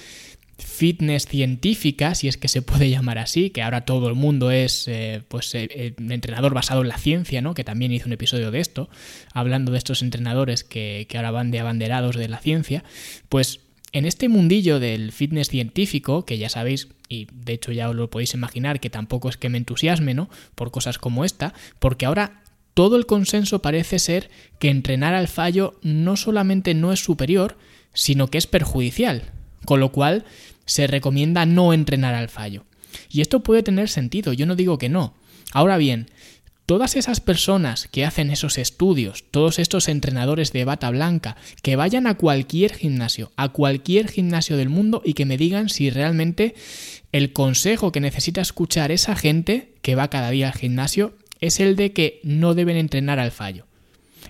fitness 0.58 1.26
científica, 1.26 2.16
si 2.16 2.28
es 2.28 2.38
que 2.38 2.48
se 2.48 2.62
puede 2.62 2.90
llamar 2.92 3.18
así, 3.18 3.50
que 3.50 3.64
ahora 3.64 3.86
todo 3.86 4.08
el 4.08 4.16
mundo 4.16 4.52
es 4.52 4.88
eh, 4.88 5.24
pues 5.28 5.54
eh, 5.56 5.68
eh, 5.72 5.96
entrenador 5.98 6.54
basado 6.54 6.82
en 6.82 6.90
la 6.90 6.98
ciencia, 6.98 7.42
¿no? 7.42 7.56
Que 7.56 7.64
también 7.64 7.92
hizo 7.92 8.08
un 8.08 8.14
episodio 8.14 8.52
de 8.52 8.60
esto, 8.60 8.90
hablando 9.34 9.72
de 9.72 9.80
estos 9.80 10.02
entrenadores 10.02 10.64
que, 10.64 11.08
que 11.10 11.18
ahora 11.18 11.32
van 11.32 11.52
de 11.52 11.60
abanderados 11.60 12.16
de 12.16 12.28
la 12.28 12.38
ciencia, 12.38 12.84
pues 13.30 13.62
en 13.94 14.06
este 14.06 14.28
mundillo 14.28 14.80
del 14.80 15.12
fitness 15.12 15.48
científico, 15.48 16.26
que 16.26 16.38
ya 16.38 16.50
sabéis, 16.50 16.90
y 17.08 17.28
de 17.32 17.54
hecho 17.54 17.72
ya 17.72 17.90
os 17.90 17.96
lo 17.96 18.10
podéis 18.10 18.34
imaginar, 18.34 18.80
que 18.80 18.90
tampoco 18.90 19.30
es 19.30 19.38
que 19.38 19.50
me 19.50 19.58
entusiasme, 19.58 20.14
¿no? 20.14 20.30
Por 20.56 20.72
cosas 20.72 20.98
como 20.98 21.24
esta, 21.24 21.54
porque 21.80 22.06
ahora 22.06 22.44
todo 22.74 22.98
el 22.98 23.06
consenso 23.06 23.62
parece 23.62 24.00
ser 24.00 24.30
que 24.60 24.70
entrenar 24.70 25.14
al 25.14 25.28
fallo 25.28 25.80
no 25.84 26.18
solamente 26.18 26.74
no 26.74 26.92
es 26.92 27.04
superior, 27.04 27.58
sino 27.94 28.28
que 28.28 28.40
es 28.40 28.48
perjudicial 28.48 29.32
con 29.66 29.80
lo 29.80 29.92
cual 29.92 30.26
se 30.66 30.88
recomienda 30.88 31.46
no 31.46 31.74
entrenar 31.74 32.16
al 32.16 32.30
fallo. 32.30 32.66
Y 33.10 33.22
esto 33.22 33.42
puede 33.42 33.64
tener 33.64 33.90
sentido, 33.90 34.34
yo 34.34 34.46
no 34.46 34.56
digo 34.56 34.78
que 34.78 34.90
no. 34.90 35.14
Ahora 35.52 35.78
bien, 35.78 36.10
todas 36.66 36.96
esas 36.96 37.20
personas 37.20 37.88
que 37.92 38.06
hacen 38.06 38.30
esos 38.30 38.58
estudios, 38.58 39.26
todos 39.32 39.60
estos 39.60 39.88
entrenadores 39.88 40.54
de 40.54 40.66
bata 40.66 40.90
blanca, 40.90 41.36
que 41.62 41.76
vayan 41.76 42.08
a 42.08 42.16
cualquier 42.16 42.74
gimnasio, 42.74 43.32
a 43.36 43.50
cualquier 43.50 44.10
gimnasio 44.10 44.58
del 44.58 44.70
mundo 44.70 45.02
y 45.04 45.14
que 45.14 45.26
me 45.26 45.38
digan 45.38 45.70
si 45.70 45.90
realmente 45.90 46.56
el 47.12 47.34
consejo 47.34 47.92
que 47.92 48.00
necesita 48.00 48.42
escuchar 48.42 48.92
esa 48.92 49.16
gente 49.16 49.74
que 49.82 49.96
va 49.96 50.10
cada 50.10 50.30
día 50.30 50.48
al 50.48 50.58
gimnasio 50.58 51.14
es 51.42 51.60
el 51.60 51.76
de 51.76 51.92
que 51.92 52.22
no 52.24 52.54
deben 52.54 52.78
entrenar 52.78 53.20
al 53.20 53.32
fallo. 53.32 53.66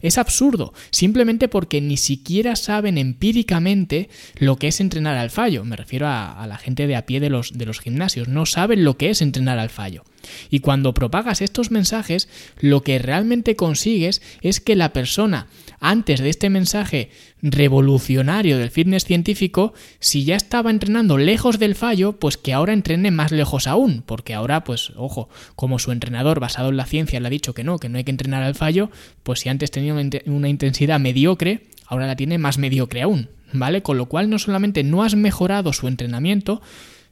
Es 0.02 0.18
absurdo, 0.18 0.74
simplemente 0.90 1.48
porque 1.48 1.80
ni 1.80 1.98
siquiera 1.98 2.56
saben 2.56 2.98
empíricamente 2.98 4.10
lo 4.38 4.58
que 4.58 4.68
es 4.68 4.82
entrenar 4.82 5.16
al 5.18 5.30
fallo. 5.30 5.64
Me 5.64 5.78
refiero 5.78 6.08
a, 6.08 6.46
la 6.48 6.58
gente 6.58 6.88
de 6.88 6.96
a 6.96 7.06
pie 7.06 7.20
de 7.20 7.30
los, 7.30 7.58
de 7.58 7.66
los 7.66 7.80
gimnasios. 7.80 8.28
No 8.28 8.46
saben 8.46 8.84
lo 8.84 8.98
que 8.98 9.12
es 9.12 9.22
entrenar 9.22 9.60
al 9.60 9.70
fallo. 9.70 10.04
Y 10.50 10.60
cuando 10.60 10.94
propagas 10.94 11.42
estos 11.42 11.72
mensajes, 11.72 12.30
lo 12.60 12.84
que 12.84 13.00
realmente 13.00 13.56
consigues 13.56 14.22
es 14.42 14.60
que 14.60 14.76
la 14.76 14.94
persona, 14.94 15.48
antes 15.80 16.20
de 16.20 16.30
este 16.30 16.50
mensaje 16.50 17.10
revolucionario 17.42 18.58
del 18.58 18.72
fitness 18.72 19.04
científico, 19.04 19.74
si 20.00 20.24
ya 20.24 20.36
estaba 20.36 20.72
entrenando 20.72 21.18
lejos 21.18 21.60
del 21.60 21.76
fallo, 21.76 22.14
pues 22.14 22.38
que 22.38 22.54
ahora 22.54 22.74
entrene 22.74 23.12
más 23.12 23.32
lejos 23.32 23.68
aún, 23.68 24.04
porque 24.06 24.34
ahora, 24.34 24.64
pues, 24.64 24.94
ojo, 24.96 25.30
como 25.56 25.80
su 25.80 25.92
entrenador 25.92 26.40
basado 26.40 26.70
en 26.70 26.78
la 26.78 26.86
ciencia 26.86 27.20
le 27.20 27.28
ha 27.28 27.30
dicho 27.30 27.54
que 27.54 27.64
no, 27.64 27.80
que 27.80 27.90
no 27.90 27.98
hay 27.98 28.04
que 28.04 28.12
entrenar 28.12 28.44
al 28.44 28.56
fallo, 28.56 28.90
pues 29.24 29.42
si 29.42 29.50
antes 29.50 29.72
tenía 29.72 29.94
una 30.26 30.50
intensidad 30.50 31.00
mediocre, 31.00 31.68
ahora 31.86 32.08
la 32.08 32.16
tiene 32.16 32.38
más 32.38 32.58
mediocre 32.58 33.02
aún, 33.02 33.30
¿vale? 33.52 33.82
Con 33.82 33.98
lo 33.98 34.08
cual 34.08 34.30
no 34.30 34.40
solamente 34.40 34.84
no 34.84 35.04
has 35.04 35.16
mejorado 35.16 35.74
su 35.74 35.88
entrenamiento, 35.88 36.62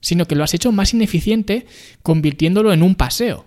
sino 0.01 0.27
que 0.27 0.35
lo 0.35 0.43
has 0.43 0.53
hecho 0.53 0.71
más 0.71 0.93
ineficiente 0.93 1.65
convirtiéndolo 2.03 2.73
en 2.73 2.83
un 2.83 2.95
paseo. 2.95 3.45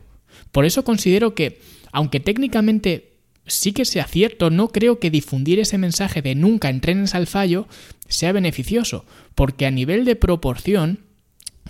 Por 0.52 0.64
eso 0.64 0.84
considero 0.84 1.34
que, 1.34 1.60
aunque 1.92 2.20
técnicamente 2.20 3.14
sí 3.46 3.72
que 3.72 3.84
sea 3.84 4.06
cierto, 4.06 4.50
no 4.50 4.68
creo 4.68 4.98
que 4.98 5.10
difundir 5.10 5.58
ese 5.58 5.78
mensaje 5.78 6.22
de 6.22 6.34
nunca 6.34 6.70
entrenes 6.70 7.14
al 7.14 7.26
fallo 7.26 7.66
sea 8.08 8.32
beneficioso, 8.32 9.04
porque 9.34 9.66
a 9.66 9.70
nivel 9.70 10.04
de 10.04 10.16
proporción, 10.16 11.00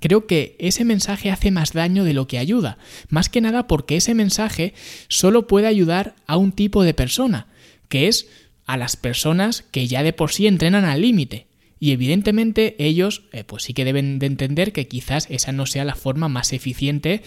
creo 0.00 0.26
que 0.26 0.56
ese 0.58 0.84
mensaje 0.84 1.30
hace 1.30 1.50
más 1.50 1.72
daño 1.72 2.04
de 2.04 2.14
lo 2.14 2.26
que 2.26 2.38
ayuda, 2.38 2.78
más 3.08 3.28
que 3.28 3.40
nada 3.40 3.66
porque 3.66 3.96
ese 3.96 4.14
mensaje 4.14 4.74
solo 5.08 5.46
puede 5.46 5.66
ayudar 5.66 6.14
a 6.26 6.36
un 6.36 6.52
tipo 6.52 6.82
de 6.82 6.94
persona, 6.94 7.46
que 7.88 8.08
es 8.08 8.28
a 8.66 8.76
las 8.76 8.96
personas 8.96 9.62
que 9.62 9.86
ya 9.86 10.02
de 10.02 10.12
por 10.12 10.32
sí 10.32 10.46
entrenan 10.46 10.84
al 10.84 11.00
límite. 11.00 11.46
Y 11.84 11.92
evidentemente 11.92 12.76
ellos 12.78 13.24
eh, 13.32 13.44
pues 13.44 13.64
sí 13.64 13.74
que 13.74 13.84
deben 13.84 14.18
de 14.18 14.24
entender 14.24 14.72
que 14.72 14.88
quizás 14.88 15.26
esa 15.28 15.52
no 15.52 15.66
sea 15.66 15.84
la 15.84 15.94
forma 15.94 16.30
más 16.30 16.54
eficiente 16.54 17.22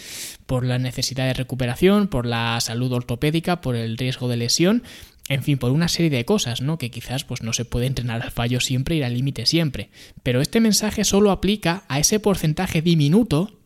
por 0.48 0.66
la 0.66 0.80
necesidad 0.80 1.28
de 1.28 1.36
recuperación, 1.36 2.08
por 2.08 2.26
la 2.26 2.60
salud 2.60 2.92
ortopédica, 2.92 3.62
por 3.62 3.76
el 3.76 4.00
riesgo 4.00 4.28
de 4.28 4.38
lesión, 4.38 4.82
en 5.30 5.44
fin, 5.44 5.60
por 5.60 5.70
una 5.70 5.88
serie 5.88 6.10
de 6.10 6.26
cosas, 6.26 6.62
¿no? 6.62 6.80
Que 6.80 6.90
quizás 6.90 7.24
pues 7.24 7.44
no 7.44 7.54
se 7.54 7.66
puede 7.66 7.86
entrenar 7.86 8.24
al 8.24 8.32
fallo 8.32 8.60
siempre, 8.60 8.96
ir 8.96 9.06
al 9.06 9.14
límite 9.14 9.46
siempre. 9.46 9.92
Pero 10.24 10.42
este 10.42 10.60
mensaje 10.60 11.04
solo 11.04 11.30
aplica 11.30 11.84
a 11.88 12.00
ese 12.00 12.20
porcentaje 12.20 12.82
diminuto 12.82 13.60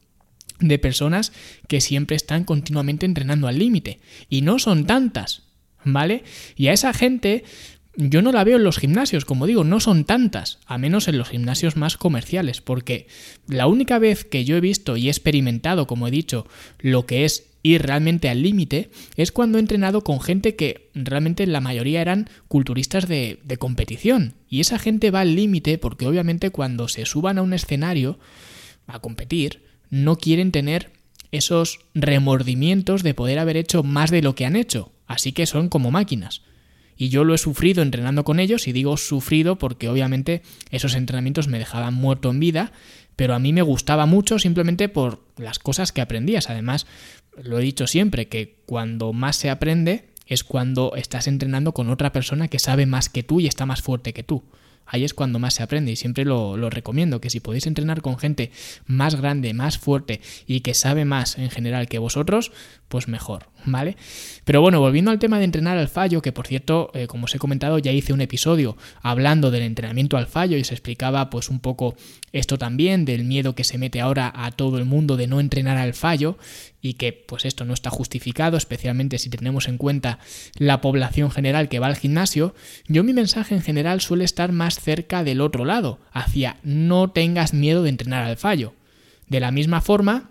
de 0.59 0.77
personas 0.77 1.31
que 1.69 1.79
siempre 1.79 2.17
están 2.17 2.43
continuamente 2.43 3.05
entrenando 3.05 3.47
al 3.47 3.59
límite. 3.59 4.01
Y 4.27 4.41
no 4.41 4.59
son 4.59 4.85
tantas, 4.85 5.43
¿vale? 5.85 6.25
Y 6.57 6.67
a 6.67 6.73
esa 6.73 6.91
gente 6.91 7.45
yo 7.95 8.21
no 8.21 8.31
la 8.31 8.43
veo 8.43 8.57
en 8.57 8.63
los 8.63 8.77
gimnasios, 8.77 9.25
como 9.25 9.47
digo, 9.47 9.63
no 9.63 9.79
son 9.79 10.05
tantas, 10.05 10.59
a 10.65 10.77
menos 10.77 11.07
en 11.07 11.17
los 11.17 11.29
gimnasios 11.29 11.75
más 11.75 11.97
comerciales, 11.97 12.61
porque 12.61 13.07
la 13.47 13.67
única 13.67 13.99
vez 13.99 14.23
que 14.23 14.45
yo 14.45 14.55
he 14.55 14.61
visto 14.61 14.97
y 14.97 15.07
he 15.07 15.11
experimentado, 15.11 15.87
como 15.87 16.07
he 16.07 16.11
dicho, 16.11 16.47
lo 16.79 17.05
que 17.05 17.25
es 17.25 17.51
ir 17.63 17.81
realmente 17.83 18.29
al 18.29 18.41
límite, 18.41 18.89
es 19.17 19.31
cuando 19.31 19.57
he 19.57 19.61
entrenado 19.61 20.03
con 20.03 20.21
gente 20.21 20.55
que 20.55 20.89
realmente 20.95 21.45
la 21.45 21.61
mayoría 21.61 22.01
eran 22.01 22.29
culturistas 22.47 23.07
de, 23.07 23.39
de 23.43 23.57
competición. 23.57 24.35
Y 24.49 24.61
esa 24.61 24.79
gente 24.79 25.11
va 25.11 25.21
al 25.21 25.35
límite 25.35 25.77
porque 25.77 26.07
obviamente 26.07 26.49
cuando 26.49 26.87
se 26.87 27.05
suban 27.05 27.37
a 27.37 27.41
un 27.41 27.53
escenario 27.53 28.19
a 28.87 28.99
competir, 28.99 29.63
no 29.89 30.17
quieren 30.17 30.51
tener 30.51 30.91
esos 31.31 31.81
remordimientos 31.93 33.03
de 33.03 33.13
poder 33.13 33.37
haber 33.37 33.57
hecho 33.57 33.83
más 33.83 34.11
de 34.11 34.21
lo 34.21 34.33
que 34.33 34.45
han 34.45 34.55
hecho. 34.55 34.91
Así 35.05 35.31
que 35.31 35.45
son 35.45 35.69
como 35.69 35.91
máquinas. 35.91 36.41
Y 37.01 37.09
yo 37.09 37.23
lo 37.23 37.33
he 37.33 37.39
sufrido 37.39 37.81
entrenando 37.81 38.23
con 38.23 38.39
ellos, 38.39 38.67
y 38.67 38.73
digo 38.73 38.95
sufrido 38.95 39.57
porque 39.57 39.89
obviamente 39.89 40.43
esos 40.69 40.93
entrenamientos 40.93 41.47
me 41.47 41.57
dejaban 41.57 41.95
muerto 41.95 42.29
en 42.29 42.39
vida, 42.39 42.73
pero 43.15 43.33
a 43.33 43.39
mí 43.39 43.53
me 43.53 43.63
gustaba 43.63 44.05
mucho 44.05 44.37
simplemente 44.37 44.87
por 44.87 45.25
las 45.35 45.57
cosas 45.57 45.91
que 45.91 46.01
aprendías. 46.01 46.51
Además, 46.51 46.85
lo 47.41 47.57
he 47.57 47.63
dicho 47.63 47.87
siempre, 47.87 48.27
que 48.27 48.59
cuando 48.67 49.13
más 49.13 49.35
se 49.35 49.49
aprende 49.49 50.09
es 50.27 50.43
cuando 50.43 50.93
estás 50.95 51.25
entrenando 51.25 51.71
con 51.71 51.89
otra 51.89 52.11
persona 52.11 52.49
que 52.49 52.59
sabe 52.59 52.85
más 52.85 53.09
que 53.09 53.23
tú 53.23 53.39
y 53.39 53.47
está 53.47 53.65
más 53.65 53.81
fuerte 53.81 54.13
que 54.13 54.21
tú 54.21 54.43
ahí 54.91 55.05
es 55.05 55.13
cuando 55.13 55.39
más 55.39 55.53
se 55.53 55.63
aprende 55.63 55.91
y 55.91 55.95
siempre 55.95 56.25
lo, 56.25 56.57
lo, 56.57 56.69
recomiendo, 56.69 57.21
que 57.21 57.29
si 57.29 57.39
podéis 57.39 57.65
entrenar 57.65 58.01
con 58.01 58.17
gente 58.17 58.51
más 58.85 59.15
grande, 59.15 59.53
más 59.53 59.77
fuerte 59.77 60.19
y 60.45 60.59
que 60.59 60.73
sabe 60.73 61.05
más 61.05 61.37
en 61.37 61.49
general 61.49 61.87
que 61.87 61.97
vosotros, 61.97 62.51
pues 62.89 63.07
mejor, 63.07 63.47
¿vale? 63.65 63.97
Pero 64.43 64.61
bueno, 64.61 64.79
volviendo 64.79 65.11
al 65.11 65.19
tema 65.19 65.39
de 65.39 65.45
entrenar 65.45 65.77
al 65.77 65.87
fallo, 65.87 66.21
que 66.21 66.31
por 66.31 66.47
cierto, 66.47 66.91
eh, 66.93 67.07
como 67.07 67.25
os 67.25 67.35
he 67.35 67.39
comentado, 67.39 67.79
ya 67.79 67.91
hice 67.91 68.13
un 68.13 68.21
episodio 68.21 68.77
hablando 69.01 69.51
del 69.51 69.63
entrenamiento 69.63 70.17
al 70.17 70.27
fallo 70.27 70.57
y 70.57 70.63
se 70.63 70.73
explicaba 70.73 71.29
pues 71.29 71.49
un 71.49 71.59
poco 71.59 71.95
esto 72.31 72.57
también, 72.57 73.05
del 73.05 73.23
miedo 73.23 73.55
que 73.55 73.63
se 73.63 73.77
mete 73.77 74.01
ahora 74.01 74.31
a 74.35 74.51
todo 74.51 74.77
el 74.77 74.85
mundo 74.85 75.17
de 75.17 75.27
no 75.27 75.39
entrenar 75.39 75.77
al 75.77 75.93
fallo 75.93 76.37
y 76.81 76.93
que 76.93 77.13
pues 77.13 77.45
esto 77.45 77.65
no 77.65 77.73
está 77.73 77.89
justificado, 77.89 78.57
especialmente 78.57 79.19
si 79.19 79.29
tenemos 79.29 79.67
en 79.67 79.77
cuenta 79.77 80.19
la 80.57 80.81
población 80.81 81.31
general 81.31 81.69
que 81.69 81.79
va 81.79 81.87
al 81.87 81.97
gimnasio, 81.97 82.55
yo 82.87 83.03
mi 83.03 83.13
mensaje 83.13 83.53
en 83.53 83.61
general 83.61 84.01
suele 84.01 84.23
estar 84.23 84.51
más 84.51 84.79
cerca 84.79 85.23
del 85.23 85.41
otro 85.41 85.65
lado, 85.65 85.99
hacia 86.11 86.57
no 86.63 87.11
tengas 87.11 87.53
miedo 87.53 87.83
de 87.83 87.89
entrenar 87.89 88.23
al 88.23 88.37
fallo. 88.37 88.73
De 89.27 89.39
la 89.39 89.51
misma 89.51 89.79
forma 89.81 90.30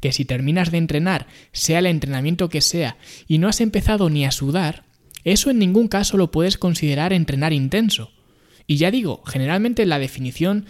que 0.00 0.12
si 0.12 0.24
terminas 0.24 0.70
de 0.70 0.78
entrenar, 0.78 1.26
sea 1.52 1.80
el 1.80 1.86
entrenamiento 1.86 2.48
que 2.48 2.60
sea, 2.60 2.96
y 3.26 3.38
no 3.38 3.48
has 3.48 3.60
empezado 3.60 4.10
ni 4.10 4.24
a 4.24 4.30
sudar, 4.30 4.84
eso 5.24 5.50
en 5.50 5.58
ningún 5.58 5.88
caso 5.88 6.16
lo 6.16 6.30
puedes 6.30 6.58
considerar 6.58 7.12
entrenar 7.12 7.52
intenso. 7.52 8.12
Y 8.66 8.76
ya 8.76 8.90
digo, 8.90 9.22
generalmente 9.26 9.86
la 9.86 9.98
definición 9.98 10.66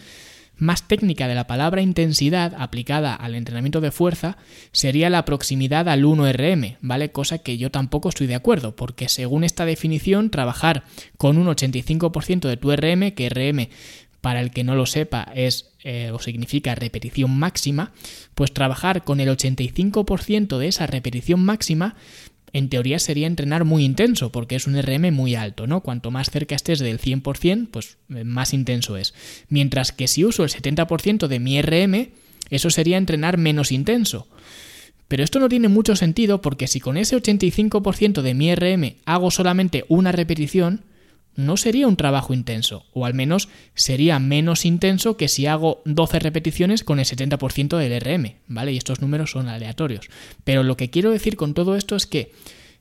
más 0.57 0.89
técnica 0.89 1.29
de 1.29 1.35
la 1.35 1.47
palabra 1.47 1.83
intensidad 1.83 2.55
aplicada 2.59 3.15
al 3.15 3.35
entrenamiento 3.35 3.81
de 3.81 3.93
fuerza 3.93 4.37
sería 4.73 5.09
la 5.09 5.25
proximidad 5.25 5.89
al 5.89 6.05
1RM, 6.05 6.79
¿vale? 6.81 7.13
Cosa 7.13 7.39
que 7.39 7.59
yo 7.59 7.71
tampoco 7.71 8.09
estoy 8.09 8.27
de 8.27 8.35
acuerdo, 8.35 8.75
porque 8.75 9.09
según 9.09 9.45
esta 9.45 9.65
definición, 9.65 10.31
trabajar 10.31 10.85
con 11.17 11.39
un 11.39 11.47
85% 11.47 12.49
de 12.49 12.57
tu 12.57 12.73
RM, 12.73 13.13
que 13.13 13.29
RM 13.29 13.69
para 14.21 14.41
el 14.41 14.51
que 14.51 14.65
no 14.65 14.75
lo 14.75 14.87
sepa 14.87 15.31
es 15.35 15.71
eh, 15.85 16.11
o 16.13 16.19
significa 16.19 16.75
repetición 16.75 17.37
máxima, 17.39 17.93
pues 18.35 18.53
trabajar 18.53 19.05
con 19.05 19.21
el 19.21 19.29
85% 19.29 20.59
de 20.59 20.69
esa 20.69 20.87
repetición 20.87 21.45
máxima 21.45 21.97
en 22.53 22.69
teoría 22.69 22.99
sería 22.99 23.27
entrenar 23.27 23.65
muy 23.65 23.85
intenso, 23.85 24.33
porque 24.33 24.57
es 24.57 24.67
un 24.67 24.81
RM 24.81 25.13
muy 25.13 25.35
alto, 25.35 25.67
¿no? 25.67 25.83
Cuanto 25.83 26.11
más 26.11 26.31
cerca 26.31 26.55
estés 26.55 26.79
del 26.79 26.99
100%, 26.99 27.69
pues 27.71 27.99
eh, 28.15 28.25
más 28.25 28.55
intenso 28.55 28.97
es. 28.97 29.15
Mientras 29.49 29.93
que 29.93 30.09
si 30.09 30.25
uso 30.25 30.45
el 30.45 30.51
70% 30.51 31.27
de 31.27 31.41
mi 31.41 31.61
RM, 31.61 32.11
eso 32.51 32.71
sería 32.71 32.97
entrenar 32.97 33.37
menos 33.39 33.73
intenso. 33.73 34.27
Pero 35.09 35.25
esto 35.25 35.41
no 35.41 35.49
tiene 35.49 35.69
mucho 35.69 35.97
sentido 35.97 36.43
porque 36.43 36.67
si 36.67 36.81
con 36.81 36.97
ese 36.97 37.17
85% 37.17 38.21
de 38.21 38.35
mi 38.35 38.55
RM 38.55 38.97
hago 39.07 39.31
solamente 39.31 39.85
una 39.89 40.13
repetición, 40.13 40.85
no 41.39 41.57
sería 41.57 41.87
un 41.87 41.95
trabajo 41.95 42.35
intenso, 42.35 42.85
o 42.93 43.07
al 43.07 43.15
menos 43.15 43.49
sería 43.75 44.19
menos 44.19 44.65
intenso 44.65 45.17
que 45.17 45.29
si 45.29 45.47
hago 45.47 45.83
12 45.85 46.19
repeticiones 46.19 46.83
con 46.83 46.99
el 46.99 47.05
70% 47.05 47.79
del 47.79 48.01
RM, 48.01 48.35
¿vale? 48.49 48.73
Y 48.73 48.77
estos 48.77 49.01
números 49.01 49.31
son 49.31 49.47
aleatorios. 49.47 50.09
Pero 50.43 50.65
lo 50.65 50.77
que 50.77 50.91
quiero 50.91 51.13
decir 51.13 51.37
con 51.37 51.55
todo 51.55 51.77
esto 51.77 51.95
es 51.95 52.07
que 52.07 52.33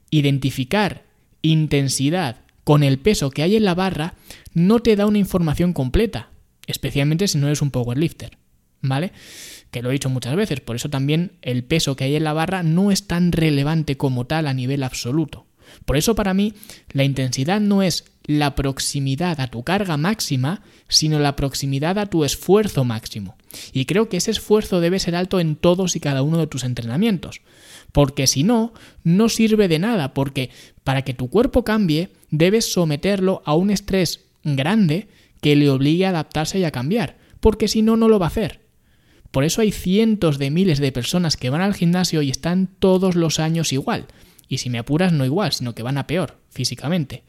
identificar 0.10 1.04
intensidad 1.44 2.38
con 2.64 2.82
el 2.82 2.98
peso 2.98 3.30
que 3.30 3.44
hay 3.44 3.56
en 3.56 3.64
la 3.64 3.76
barra 3.76 4.16
no 4.56 4.80
te 4.80 4.96
da 4.96 5.06
una 5.06 5.20
información 5.20 5.72
completa, 5.72 6.32
especialmente 6.66 7.28
si 7.28 7.38
no 7.38 7.46
eres 7.46 7.62
un 7.62 7.70
powerlifter, 7.70 8.40
¿vale? 8.82 9.12
Que 9.70 9.84
lo 9.84 9.90
he 9.92 9.94
dicho 9.94 10.10
muchas 10.10 10.36
veces, 10.36 10.62
por 10.62 10.76
eso 10.76 10.90
también 10.90 11.34
el 11.44 11.64
peso 11.64 11.96
que 11.96 12.06
hay 12.06 12.16
en 12.16 12.24
la 12.24 12.34
barra 12.34 12.64
no 12.64 12.90
es 12.90 13.06
tan 13.06 13.32
relevante 13.32 13.98
como 13.98 14.26
tal 14.26 14.48
a 14.48 14.54
nivel 14.56 14.82
absoluto. 14.82 15.46
Por 15.86 15.98
eso 15.98 16.16
para 16.16 16.34
mí 16.34 16.54
la 16.92 17.04
intensidad 17.04 17.60
no 17.62 17.84
es 17.84 18.06
la 18.28 18.56
proximidad 18.56 19.40
a 19.40 19.48
tu 19.48 19.64
carga 19.64 19.96
máxima, 19.96 20.62
sino 20.90 21.18
la 21.18 21.38
proximidad 21.38 21.98
a 21.98 22.06
tu 22.06 22.26
esfuerzo 22.26 22.84
máximo. 22.84 23.38
Y 23.72 23.86
creo 23.86 24.10
que 24.10 24.18
ese 24.18 24.32
esfuerzo 24.32 24.82
debe 24.82 25.00
ser 25.00 25.16
alto 25.16 25.40
en 25.40 25.56
todos 25.56 25.96
y 25.96 26.02
cada 26.02 26.22
uno 26.22 26.38
de 26.38 26.48
tus 26.48 26.66
entrenamientos. 26.66 27.42
Porque 27.94 28.28
si 28.28 28.44
no, 28.44 28.74
no 29.04 29.30
sirve 29.30 29.70
de 29.70 29.80
nada, 29.80 30.14
porque 30.14 30.50
para 30.84 31.04
que 31.04 31.14
tu 31.14 31.30
cuerpo 31.30 31.64
cambie, 31.64 32.10
debes 32.30 32.72
someterlo 32.72 33.42
a 33.46 33.56
un 33.56 33.72
estrés 33.72 34.26
grande 34.44 35.08
que 35.42 35.56
le 35.56 35.70
obligue 35.70 36.06
a 36.06 36.10
adaptarse 36.10 36.60
y 36.60 36.66
a 36.66 36.72
cambiar, 36.72 37.18
porque 37.40 37.70
si 37.70 37.82
no, 37.82 37.96
no 37.96 38.10
lo 38.10 38.20
va 38.20 38.26
a 38.26 38.30
hacer. 38.30 38.68
Por 39.32 39.46
eso 39.46 39.62
hay 39.62 39.72
cientos 39.72 40.38
de 40.38 40.52
miles 40.52 40.80
de 40.80 40.92
personas 40.92 41.38
que 41.38 41.50
van 41.50 41.62
al 41.62 41.76
gimnasio 41.76 42.22
y 42.22 42.30
están 42.30 42.68
todos 42.80 43.16
los 43.16 43.40
años 43.40 43.72
igual. 43.72 44.08
Y 44.50 44.60
si 44.60 44.70
me 44.70 44.80
apuras, 44.80 45.14
no 45.14 45.26
igual, 45.26 45.52
sino 45.54 45.76
que 45.76 45.84
van 45.84 45.98
a 45.98 46.08
peor 46.08 46.40
físicamente. 46.50 47.24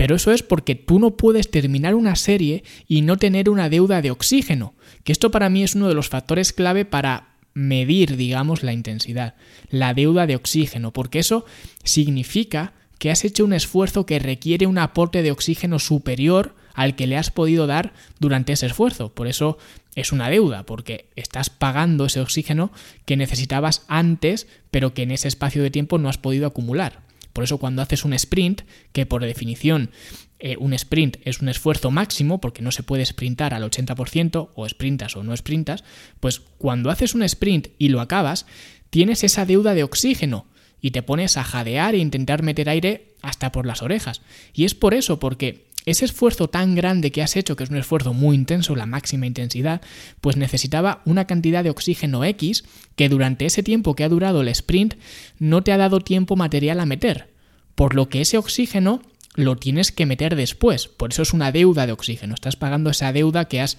Pero 0.00 0.16
eso 0.16 0.32
es 0.32 0.42
porque 0.42 0.76
tú 0.76 0.98
no 0.98 1.18
puedes 1.18 1.50
terminar 1.50 1.94
una 1.94 2.16
serie 2.16 2.64
y 2.88 3.02
no 3.02 3.18
tener 3.18 3.50
una 3.50 3.68
deuda 3.68 4.00
de 4.00 4.10
oxígeno, 4.10 4.72
que 5.04 5.12
esto 5.12 5.30
para 5.30 5.50
mí 5.50 5.62
es 5.62 5.74
uno 5.74 5.88
de 5.88 5.94
los 5.94 6.08
factores 6.08 6.54
clave 6.54 6.86
para 6.86 7.34
medir, 7.52 8.16
digamos, 8.16 8.62
la 8.62 8.72
intensidad, 8.72 9.34
la 9.68 9.92
deuda 9.92 10.26
de 10.26 10.36
oxígeno, 10.36 10.90
porque 10.90 11.18
eso 11.18 11.44
significa 11.84 12.72
que 12.98 13.10
has 13.10 13.26
hecho 13.26 13.44
un 13.44 13.52
esfuerzo 13.52 14.06
que 14.06 14.18
requiere 14.18 14.66
un 14.66 14.78
aporte 14.78 15.22
de 15.22 15.32
oxígeno 15.32 15.78
superior 15.78 16.54
al 16.72 16.96
que 16.96 17.06
le 17.06 17.18
has 17.18 17.30
podido 17.30 17.66
dar 17.66 17.92
durante 18.18 18.54
ese 18.54 18.64
esfuerzo. 18.64 19.12
Por 19.12 19.26
eso 19.26 19.58
es 19.96 20.12
una 20.12 20.30
deuda, 20.30 20.64
porque 20.64 21.10
estás 21.14 21.50
pagando 21.50 22.06
ese 22.06 22.22
oxígeno 22.22 22.72
que 23.04 23.18
necesitabas 23.18 23.84
antes, 23.86 24.46
pero 24.70 24.94
que 24.94 25.02
en 25.02 25.10
ese 25.10 25.28
espacio 25.28 25.62
de 25.62 25.70
tiempo 25.70 25.98
no 25.98 26.08
has 26.08 26.16
podido 26.16 26.46
acumular. 26.46 27.09
Por 27.32 27.44
eso 27.44 27.58
cuando 27.58 27.82
haces 27.82 28.04
un 28.04 28.12
sprint, 28.12 28.62
que 28.92 29.06
por 29.06 29.24
definición 29.24 29.90
eh, 30.38 30.56
un 30.58 30.72
sprint 30.72 31.18
es 31.24 31.40
un 31.40 31.48
esfuerzo 31.48 31.90
máximo, 31.90 32.40
porque 32.40 32.62
no 32.62 32.72
se 32.72 32.82
puede 32.82 33.04
sprintar 33.04 33.54
al 33.54 33.62
80%, 33.62 34.50
o 34.54 34.68
sprintas 34.68 35.16
o 35.16 35.22
no 35.22 35.36
sprintas, 35.36 35.84
pues 36.18 36.40
cuando 36.58 36.90
haces 36.90 37.14
un 37.14 37.22
sprint 37.22 37.68
y 37.78 37.90
lo 37.90 38.00
acabas, 38.00 38.46
tienes 38.90 39.22
esa 39.22 39.44
deuda 39.44 39.74
de 39.74 39.84
oxígeno 39.84 40.46
y 40.80 40.92
te 40.92 41.02
pones 41.02 41.36
a 41.36 41.44
jadear 41.44 41.94
e 41.94 41.98
intentar 41.98 42.42
meter 42.42 42.68
aire 42.68 43.14
hasta 43.22 43.52
por 43.52 43.66
las 43.66 43.82
orejas. 43.82 44.22
Y 44.54 44.64
es 44.64 44.74
por 44.74 44.94
eso, 44.94 45.20
porque 45.20 45.66
ese 45.86 46.04
esfuerzo 46.04 46.48
tan 46.48 46.74
grande 46.74 47.10
que 47.10 47.22
has 47.22 47.36
hecho, 47.36 47.56
que 47.56 47.64
es 47.64 47.70
un 47.70 47.76
esfuerzo 47.76 48.12
muy 48.12 48.36
intenso, 48.36 48.76
la 48.76 48.86
máxima 48.86 49.26
intensidad, 49.26 49.80
pues 50.20 50.36
necesitaba 50.36 51.02
una 51.04 51.26
cantidad 51.26 51.64
de 51.64 51.70
oxígeno 51.70 52.24
X 52.24 52.64
que 52.96 53.08
durante 53.08 53.46
ese 53.46 53.62
tiempo 53.62 53.94
que 53.94 54.04
ha 54.04 54.08
durado 54.08 54.40
el 54.42 54.48
sprint 54.48 54.94
no 55.38 55.62
te 55.62 55.72
ha 55.72 55.78
dado 55.78 56.00
tiempo 56.00 56.36
material 56.36 56.80
a 56.80 56.86
meter. 56.86 57.30
Por 57.74 57.94
lo 57.94 58.08
que 58.08 58.20
ese 58.20 58.36
oxígeno 58.36 59.00
lo 59.34 59.56
tienes 59.56 59.92
que 59.92 60.06
meter 60.06 60.36
después. 60.36 60.88
Por 60.88 61.10
eso 61.12 61.22
es 61.22 61.32
una 61.32 61.52
deuda 61.52 61.86
de 61.86 61.92
oxígeno. 61.92 62.34
Estás 62.34 62.56
pagando 62.56 62.90
esa 62.90 63.12
deuda 63.12 63.46
que 63.46 63.60
has 63.60 63.78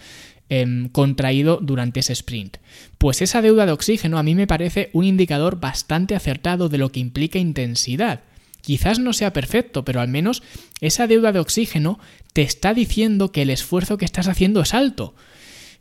em, 0.49 0.89
contraído 0.89 1.59
durante 1.61 1.99
ese 1.99 2.13
sprint. 2.13 2.57
Pues 2.97 3.21
esa 3.21 3.41
deuda 3.41 3.65
de 3.65 3.73
oxígeno 3.73 4.17
a 4.17 4.23
mí 4.23 4.33
me 4.33 4.47
parece 4.47 4.89
un 4.93 5.05
indicador 5.05 5.59
bastante 5.59 6.15
acertado 6.15 6.69
de 6.69 6.77
lo 6.77 6.91
que 6.91 6.99
implica 6.99 7.37
intensidad. 7.37 8.21
Quizás 8.61 8.99
no 8.99 9.13
sea 9.13 9.33
perfecto, 9.33 9.83
pero 9.83 10.01
al 10.01 10.07
menos 10.07 10.43
esa 10.79 11.07
deuda 11.07 11.31
de 11.31 11.39
oxígeno 11.39 11.99
te 12.33 12.43
está 12.43 12.73
diciendo 12.73 13.31
que 13.31 13.41
el 13.41 13.49
esfuerzo 13.49 13.97
que 13.97 14.05
estás 14.05 14.27
haciendo 14.27 14.61
es 14.61 14.73
alto. 14.73 15.15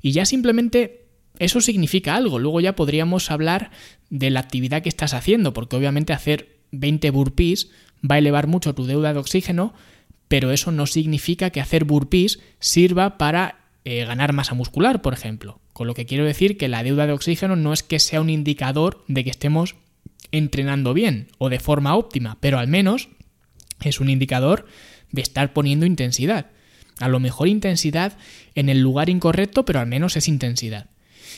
Y 0.03 0.13
ya 0.13 0.25
simplemente 0.25 1.07
eso 1.39 1.61
significa 1.61 2.17
algo. 2.17 2.39
Luego 2.39 2.61
ya 2.61 2.77
podríamos 2.77 3.31
hablar 3.31 3.71
de 4.09 4.31
la 4.31 4.41
actividad 4.41 4.83
que 4.83 4.89
estás 4.89 5.15
haciendo, 5.15 5.53
porque 5.53 5.77
obviamente 5.77 6.13
hacer 6.13 6.61
20 6.73 7.11
burpees 7.11 7.71
va 8.09 8.17
a 8.17 8.19
elevar 8.19 8.47
mucho 8.47 8.75
tu 8.75 8.87
deuda 8.87 9.13
de 9.13 9.21
oxígeno, 9.21 9.75
pero 10.29 10.53
eso 10.53 10.73
no 10.73 10.87
significa 10.87 11.51
que 11.51 11.61
hacer 11.61 11.85
burpees 11.85 12.41
sirva 12.61 13.19
para 13.19 13.61
eh, 13.85 14.05
ganar 14.05 14.33
masa 14.33 14.55
muscular, 14.55 15.03
por 15.03 15.13
ejemplo. 15.13 15.61
Con 15.73 15.87
lo 15.87 15.95
que 15.95 16.07
quiero 16.07 16.25
decir 16.25 16.59
que 16.59 16.69
la 16.69 16.83
deuda 16.83 17.07
de 17.07 17.13
oxígeno 17.13 17.57
no 17.57 17.73
es 17.73 17.83
que 17.83 17.99
sea 17.99 18.21
un 18.21 18.31
indicador 18.31 19.05
de 19.09 19.25
que 19.25 19.31
estemos 19.31 19.77
entrenando 20.33 20.95
bien 20.95 21.29
o 21.39 21.49
de 21.49 21.61
forma 21.61 21.97
óptima, 21.97 22.39
pero 22.41 22.59
al 22.59 22.69
menos 22.69 23.09
es 23.83 24.01
un 24.01 24.09
indicador 24.09 24.67
de 25.11 25.23
estar 25.23 25.53
poniendo 25.53 25.87
intensidad. 25.87 26.47
A 26.99 27.09
lo 27.09 27.21
mejor 27.21 27.49
intensidad 27.49 28.17
en 28.55 28.69
el 28.69 28.81
lugar 28.81 29.09
incorrecto, 29.09 29.65
pero 29.65 29.81
al 29.81 29.87
menos 29.87 30.17
es 30.17 30.29
intensidad. 30.29 30.87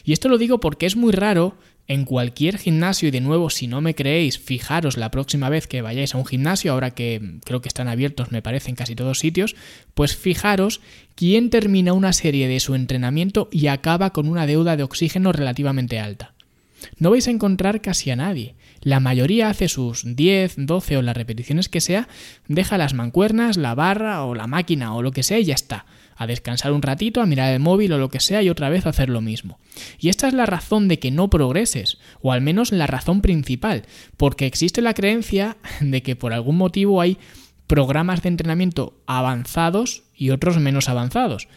Y 0.05 0.13
esto 0.13 0.29
lo 0.29 0.39
digo 0.39 0.59
porque 0.61 0.87
es 0.87 0.97
muy 0.97 1.13
raro 1.13 1.57
en 1.89 2.05
cualquier 2.05 2.59
gimnasio, 2.59 3.09
y 3.09 3.11
de 3.11 3.21
nuevo, 3.21 3.51
si 3.51 3.67
no 3.67 3.81
me 3.81 3.95
creéis, 3.95 4.39
fijaros 4.39 4.97
la 4.97 5.11
próxima 5.11 5.49
vez 5.49 5.67
que 5.67 5.83
vayáis 5.83 6.15
a 6.15 6.19
un 6.19 6.27
gimnasio, 6.27 6.73
ahora 6.73 6.93
que 6.93 7.39
creo 7.45 7.61
que 7.61 7.69
están 7.69 7.89
abiertos, 7.89 8.31
me 8.31 8.41
parece, 8.41 8.71
en 8.71 8.77
casi 8.77 8.95
todos 8.95 9.19
sitios, 9.19 9.57
pues 9.95 10.17
fijaros 10.17 10.81
quién 11.17 11.51
termina 11.51 11.93
una 11.93 12.13
serie 12.13 12.49
de 12.49 12.61
su 12.61 12.75
entrenamiento 12.75 13.49
y 13.51 13.67
acaba 13.67 14.11
con 14.11 14.29
una 14.29 14.47
deuda 14.47 14.77
de 14.77 14.85
oxígeno 14.85 15.33
relativamente 15.33 15.99
alta. 15.99 16.35
No 16.99 17.11
vais 17.11 17.29
a 17.29 17.31
encontrar 17.31 17.81
casi 17.81 18.11
a 18.11 18.17
nadie. 18.17 18.55
La 18.81 19.01
mayoría 19.01 19.49
hace 19.49 19.69
sus 19.69 20.03
10, 20.17 20.55
12 20.59 20.97
o 20.97 21.03
las 21.03 21.17
repeticiones 21.17 21.69
que 21.69 21.81
sea, 21.81 22.09
deja 22.49 22.79
las 22.79 22.95
mancuernas, 22.95 23.57
la 23.57 23.75
barra 23.75 24.25
o 24.25 24.35
la 24.35 24.47
máquina 24.47 24.95
o 24.95 25.03
lo 25.03 25.13
que 25.13 25.23
sea 25.23 25.39
y 25.39 25.45
ya 25.45 25.55
está. 25.55 25.87
A 26.17 26.27
descansar 26.27 26.73
un 26.73 26.83
ratito, 26.83 27.21
a 27.21 27.27
mirar 27.27 27.53
el 27.53 27.61
móvil 27.61 27.93
o 27.93 27.99
lo 27.99 28.09
que 28.09 28.21
sea 28.21 28.43
y 28.43 28.51
otra 28.51 28.69
vez 28.69 28.87
a 28.87 28.91
hacer 28.91 29.09
lo 29.09 29.21
mismo. 29.21 29.59
Y 29.99 30.09
esta 30.09 30.29
es 30.29 30.35
la 30.35 30.47
razón 30.47 30.89
de 30.89 30.99
que 30.99 31.11
no 31.11 31.31
progreses, 31.31 31.99
o 32.21 32.33
al 32.33 32.41
menos 32.41 32.73
la 32.73 32.87
razón 32.87 33.23
principal, 33.23 33.85
porque 34.17 34.47
existe 34.47 34.83
la 34.83 34.95
creencia 34.95 35.57
de 35.81 36.03
que 36.03 36.17
por 36.17 36.33
algún 36.33 36.57
motivo 36.57 37.01
hay 37.01 37.19
programas 37.67 38.23
de 38.23 38.29
entrenamiento 38.29 39.01
avanzados 39.07 40.03
y 40.15 40.31
otros 40.31 40.59
menos 40.59 40.89
avanzados. 40.89 41.49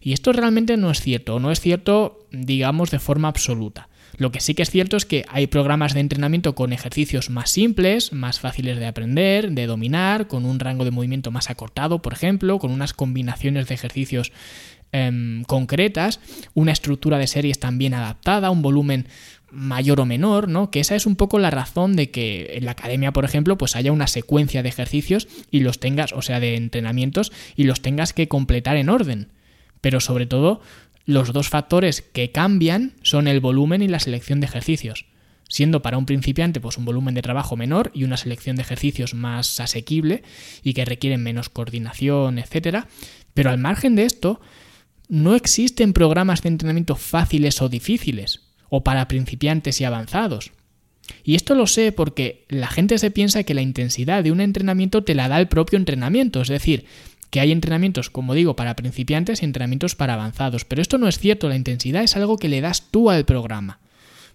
Y 0.00 0.12
esto 0.12 0.32
realmente 0.32 0.76
no 0.76 0.90
es 0.90 1.00
cierto, 1.00 1.40
no 1.40 1.50
es 1.50 1.60
cierto, 1.60 2.26
digamos, 2.30 2.90
de 2.90 2.98
forma 2.98 3.28
absoluta. 3.28 3.88
Lo 4.16 4.30
que 4.30 4.40
sí 4.40 4.54
que 4.54 4.62
es 4.62 4.70
cierto 4.70 4.96
es 4.96 5.06
que 5.06 5.24
hay 5.28 5.46
programas 5.46 5.94
de 5.94 6.00
entrenamiento 6.00 6.54
con 6.54 6.72
ejercicios 6.72 7.30
más 7.30 7.50
simples, 7.50 8.12
más 8.12 8.40
fáciles 8.40 8.78
de 8.78 8.86
aprender, 8.86 9.50
de 9.50 9.66
dominar, 9.66 10.28
con 10.28 10.44
un 10.44 10.60
rango 10.60 10.84
de 10.84 10.90
movimiento 10.90 11.30
más 11.30 11.50
acortado, 11.50 12.00
por 12.02 12.12
ejemplo, 12.12 12.58
con 12.58 12.70
unas 12.70 12.92
combinaciones 12.92 13.66
de 13.68 13.74
ejercicios 13.74 14.32
em, 14.92 15.42
concretas, 15.44 16.20
una 16.54 16.72
estructura 16.72 17.18
de 17.18 17.26
series 17.26 17.58
también 17.58 17.94
adaptada, 17.94 18.50
un 18.50 18.62
volumen 18.62 19.08
mayor 19.50 20.00
o 20.00 20.06
menor, 20.06 20.48
¿no? 20.48 20.70
Que 20.70 20.80
esa 20.80 20.96
es 20.96 21.06
un 21.06 21.16
poco 21.16 21.38
la 21.38 21.50
razón 21.50 21.96
de 21.96 22.10
que 22.10 22.54
en 22.54 22.64
la 22.64 22.72
academia, 22.72 23.12
por 23.12 23.24
ejemplo, 23.24 23.56
pues 23.56 23.76
haya 23.76 23.92
una 23.92 24.06
secuencia 24.06 24.62
de 24.62 24.68
ejercicios 24.68 25.28
y 25.50 25.60
los 25.60 25.80
tengas, 25.80 26.12
o 26.12 26.22
sea, 26.22 26.40
de 26.40 26.56
entrenamientos 26.56 27.32
y 27.56 27.64
los 27.64 27.80
tengas 27.80 28.12
que 28.12 28.28
completar 28.28 28.76
en 28.76 28.88
orden. 28.88 29.28
Pero 29.80 30.00
sobre 30.00 30.26
todo, 30.26 30.60
los 31.06 31.32
dos 31.32 31.48
factores 31.48 32.02
que 32.02 32.30
cambian 32.30 32.92
son 33.02 33.28
el 33.28 33.40
volumen 33.40 33.82
y 33.82 33.88
la 33.88 34.00
selección 34.00 34.40
de 34.40 34.46
ejercicios, 34.46 35.06
siendo 35.48 35.82
para 35.82 35.98
un 35.98 36.06
principiante 36.06 36.60
pues 36.60 36.78
un 36.78 36.84
volumen 36.84 37.14
de 37.14 37.22
trabajo 37.22 37.56
menor 37.56 37.90
y 37.94 38.04
una 38.04 38.16
selección 38.16 38.56
de 38.56 38.62
ejercicios 38.62 39.14
más 39.14 39.60
asequible 39.60 40.22
y 40.62 40.72
que 40.72 40.84
requieren 40.84 41.22
menos 41.22 41.48
coordinación, 41.48 42.38
etcétera, 42.38 42.88
pero 43.34 43.50
al 43.50 43.58
margen 43.58 43.96
de 43.96 44.04
esto 44.04 44.40
no 45.08 45.34
existen 45.34 45.92
programas 45.92 46.42
de 46.42 46.48
entrenamiento 46.48 46.96
fáciles 46.96 47.60
o 47.60 47.68
difíciles 47.68 48.40
o 48.70 48.82
para 48.82 49.08
principiantes 49.08 49.80
y 49.80 49.84
avanzados. 49.84 50.52
Y 51.22 51.34
esto 51.34 51.54
lo 51.54 51.66
sé 51.66 51.92
porque 51.92 52.46
la 52.48 52.68
gente 52.68 52.96
se 52.98 53.10
piensa 53.10 53.42
que 53.42 53.52
la 53.52 53.60
intensidad 53.60 54.24
de 54.24 54.32
un 54.32 54.40
entrenamiento 54.40 55.04
te 55.04 55.14
la 55.14 55.28
da 55.28 55.38
el 55.38 55.48
propio 55.48 55.78
entrenamiento, 55.78 56.40
es 56.40 56.48
decir, 56.48 56.86
que 57.34 57.40
hay 57.40 57.50
entrenamientos, 57.50 58.10
como 58.10 58.32
digo, 58.32 58.54
para 58.54 58.76
principiantes 58.76 59.42
y 59.42 59.44
entrenamientos 59.44 59.96
para 59.96 60.14
avanzados. 60.14 60.64
Pero 60.64 60.80
esto 60.80 60.98
no 60.98 61.08
es 61.08 61.18
cierto, 61.18 61.48
la 61.48 61.56
intensidad 61.56 62.04
es 62.04 62.14
algo 62.14 62.38
que 62.38 62.48
le 62.48 62.60
das 62.60 62.92
tú 62.92 63.10
al 63.10 63.24
programa. 63.24 63.80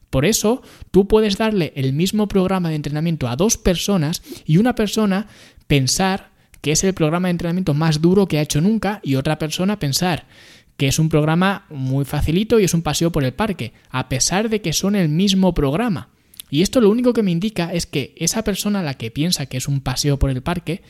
Por 0.09 0.25
eso, 0.25 0.61
tú 0.91 1.07
puedes 1.07 1.37
darle 1.37 1.71
el 1.77 1.93
mismo 1.93 2.27
programa 2.27 2.67
de 2.67 2.75
entrenamiento 2.75 3.29
a 3.29 3.37
dos 3.37 3.57
personas 3.57 4.21
y 4.45 4.57
una 4.57 4.75
persona 4.75 5.27
pensar 5.65 6.31
que 6.59 6.73
es 6.73 6.83
el 6.83 6.93
programa 6.93 7.29
de 7.29 7.31
entrenamiento 7.31 7.73
más 7.73 8.01
duro 8.01 8.27
que 8.27 8.37
ha 8.37 8.41
hecho 8.41 8.59
nunca 8.59 8.99
y 9.01 9.15
otra 9.15 9.39
persona 9.39 9.79
pensar 9.79 10.25
que 10.75 10.89
es 10.89 10.99
un 10.99 11.07
programa 11.07 11.67
muy 11.69 12.03
facilito 12.03 12.59
y 12.59 12.65
es 12.65 12.73
un 12.73 12.81
paseo 12.81 13.13
por 13.13 13.23
el 13.23 13.31
parque, 13.31 13.71
a 13.91 14.09
pesar 14.09 14.49
de 14.49 14.61
que 14.61 14.73
son 14.73 14.97
el 14.97 15.07
mismo 15.07 15.53
programa. 15.53 16.09
Y 16.49 16.63
esto 16.63 16.81
lo 16.81 16.89
único 16.89 17.13
que 17.13 17.23
me 17.23 17.31
indica 17.31 17.71
es 17.71 17.85
que 17.85 18.13
esa 18.17 18.43
persona, 18.43 18.83
la 18.83 18.95
que 18.95 19.09
piensa 19.09 19.45
que 19.45 19.55
es 19.55 19.69
un 19.69 19.79
paseo 19.79 20.19
por 20.19 20.31
el 20.31 20.41
parque, 20.41 20.81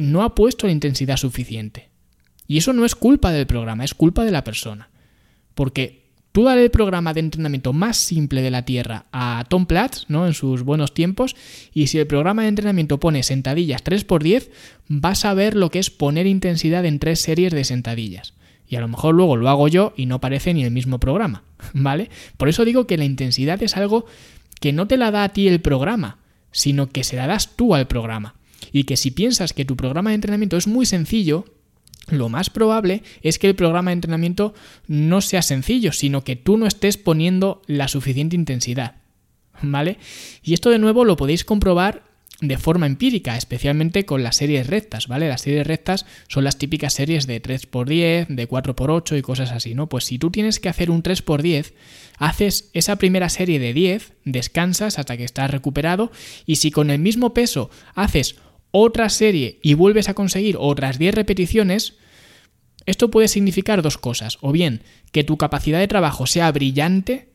no 0.00 0.22
ha 0.22 0.34
puesto 0.34 0.66
la 0.66 0.72
intensidad 0.72 1.16
suficiente. 1.16 1.88
Y 2.46 2.58
eso 2.58 2.72
no 2.72 2.84
es 2.84 2.94
culpa 2.94 3.30
del 3.32 3.46
programa, 3.46 3.84
es 3.84 3.94
culpa 3.94 4.24
de 4.24 4.32
la 4.32 4.42
persona. 4.42 4.90
Porque 5.54 6.10
tú 6.32 6.44
dale 6.44 6.64
el 6.64 6.70
programa 6.70 7.14
de 7.14 7.20
entrenamiento 7.20 7.72
más 7.72 7.96
simple 7.96 8.42
de 8.42 8.50
la 8.50 8.64
Tierra 8.64 9.06
a 9.12 9.44
Tom 9.48 9.66
Platz, 9.66 10.04
¿no? 10.08 10.26
En 10.26 10.34
sus 10.34 10.62
buenos 10.62 10.92
tiempos, 10.92 11.36
y 11.72 11.88
si 11.88 11.98
el 11.98 12.06
programa 12.06 12.42
de 12.42 12.48
entrenamiento 12.48 12.98
pone 12.98 13.22
sentadillas 13.22 13.84
3x10, 13.84 14.50
vas 14.88 15.24
a 15.24 15.34
ver 15.34 15.54
lo 15.54 15.70
que 15.70 15.78
es 15.78 15.90
poner 15.90 16.26
intensidad 16.26 16.84
en 16.84 16.98
tres 16.98 17.20
series 17.20 17.52
de 17.52 17.64
sentadillas. 17.64 18.34
Y 18.66 18.76
a 18.76 18.80
lo 18.80 18.88
mejor 18.88 19.14
luego 19.14 19.36
lo 19.36 19.48
hago 19.48 19.68
yo 19.68 19.92
y 19.96 20.06
no 20.06 20.20
parece 20.20 20.54
ni 20.54 20.64
el 20.64 20.70
mismo 20.70 20.98
programa, 20.98 21.44
¿vale? 21.72 22.10
Por 22.36 22.48
eso 22.48 22.64
digo 22.64 22.86
que 22.86 22.98
la 22.98 23.04
intensidad 23.04 23.62
es 23.62 23.76
algo 23.76 24.06
que 24.60 24.72
no 24.72 24.86
te 24.86 24.96
la 24.96 25.10
da 25.10 25.24
a 25.24 25.28
ti 25.30 25.48
el 25.48 25.60
programa, 25.60 26.18
sino 26.52 26.88
que 26.88 27.04
se 27.04 27.16
la 27.16 27.26
das 27.26 27.56
tú 27.56 27.74
al 27.74 27.86
programa. 27.86 28.34
Y 28.72 28.84
que 28.84 28.96
si 28.96 29.10
piensas 29.10 29.52
que 29.52 29.64
tu 29.64 29.76
programa 29.76 30.10
de 30.10 30.16
entrenamiento 30.16 30.56
es 30.56 30.66
muy 30.66 30.86
sencillo, 30.86 31.44
lo 32.08 32.28
más 32.28 32.50
probable 32.50 33.02
es 33.22 33.38
que 33.38 33.48
el 33.48 33.54
programa 33.54 33.90
de 33.90 33.94
entrenamiento 33.94 34.54
no 34.86 35.20
sea 35.20 35.42
sencillo, 35.42 35.92
sino 35.92 36.24
que 36.24 36.36
tú 36.36 36.56
no 36.56 36.66
estés 36.66 36.96
poniendo 36.96 37.62
la 37.66 37.88
suficiente 37.88 38.36
intensidad. 38.36 38.96
¿Vale? 39.62 39.98
Y 40.42 40.54
esto 40.54 40.70
de 40.70 40.78
nuevo 40.78 41.04
lo 41.04 41.16
podéis 41.16 41.44
comprobar 41.44 42.10
de 42.40 42.56
forma 42.56 42.86
empírica, 42.86 43.36
especialmente 43.36 44.06
con 44.06 44.22
las 44.22 44.36
series 44.36 44.66
rectas, 44.66 45.08
¿vale? 45.08 45.28
Las 45.28 45.42
series 45.42 45.66
rectas 45.66 46.06
son 46.28 46.44
las 46.44 46.56
típicas 46.56 46.94
series 46.94 47.26
de 47.26 47.42
3x10, 47.42 48.28
de 48.28 48.48
4x8 48.48 49.18
y 49.18 49.22
cosas 49.22 49.52
así, 49.52 49.74
¿no? 49.74 49.88
Pues 49.88 50.04
si 50.04 50.18
tú 50.18 50.30
tienes 50.30 50.58
que 50.58 50.70
hacer 50.70 50.90
un 50.90 51.02
3x10, 51.02 51.74
haces 52.18 52.70
esa 52.72 52.96
primera 52.96 53.28
serie 53.28 53.58
de 53.58 53.74
10, 53.74 54.14
descansas 54.24 54.98
hasta 54.98 55.16
que 55.16 55.24
estás 55.24 55.50
recuperado 55.50 56.10
y 56.46 56.56
si 56.56 56.70
con 56.70 56.90
el 56.90 56.98
mismo 56.98 57.34
peso 57.34 57.70
haces 57.94 58.36
otra 58.70 59.08
serie 59.08 59.58
y 59.62 59.74
vuelves 59.74 60.08
a 60.08 60.14
conseguir 60.14 60.56
otras 60.58 60.98
10 60.98 61.14
repeticiones, 61.14 61.94
esto 62.86 63.10
puede 63.10 63.28
significar 63.28 63.82
dos 63.82 63.98
cosas, 63.98 64.38
o 64.40 64.52
bien 64.52 64.82
que 65.12 65.24
tu 65.24 65.36
capacidad 65.36 65.78
de 65.78 65.88
trabajo 65.88 66.26
sea 66.26 66.50
brillante 66.50 67.28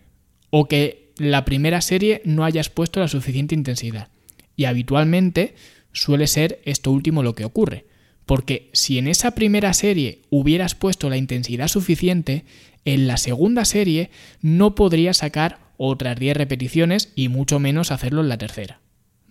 o 0.50 0.68
que 0.68 1.14
la 1.18 1.46
primera 1.46 1.82
serie 1.82 2.22
no 2.26 2.44
hayas 2.44 2.70
puesto 2.70 3.00
la 3.00 3.08
suficiente 3.08 3.56
intensidad. 3.56 4.10
Y 4.56 4.66
habitualmente 4.66 5.56
suele 5.92 6.28
ser 6.28 6.62
esto 6.66 6.92
último 6.92 7.24
lo 7.24 7.36
que 7.36 7.46
ocurre, 7.46 7.86
porque 8.26 8.70
si 8.74 8.98
en 8.98 9.08
esa 9.08 9.32
primera 9.32 9.74
serie 9.74 10.22
hubieras 10.30 10.76
puesto 10.76 11.10
la 11.10 11.18
intensidad 11.18 11.68
suficiente, 11.68 12.46
en 12.86 13.08
la 13.08 13.18
segunda 13.18 13.66
serie 13.66 14.10
no 14.42 14.76
podrías 14.76 15.18
sacar 15.18 15.60
otras 15.78 16.18
10 16.20 16.38
repeticiones 16.38 17.12
y 17.16 17.30
mucho 17.30 17.60
menos 17.60 17.92
hacerlo 17.92 18.22
en 18.22 18.30
la 18.30 18.38
tercera. 18.38 18.80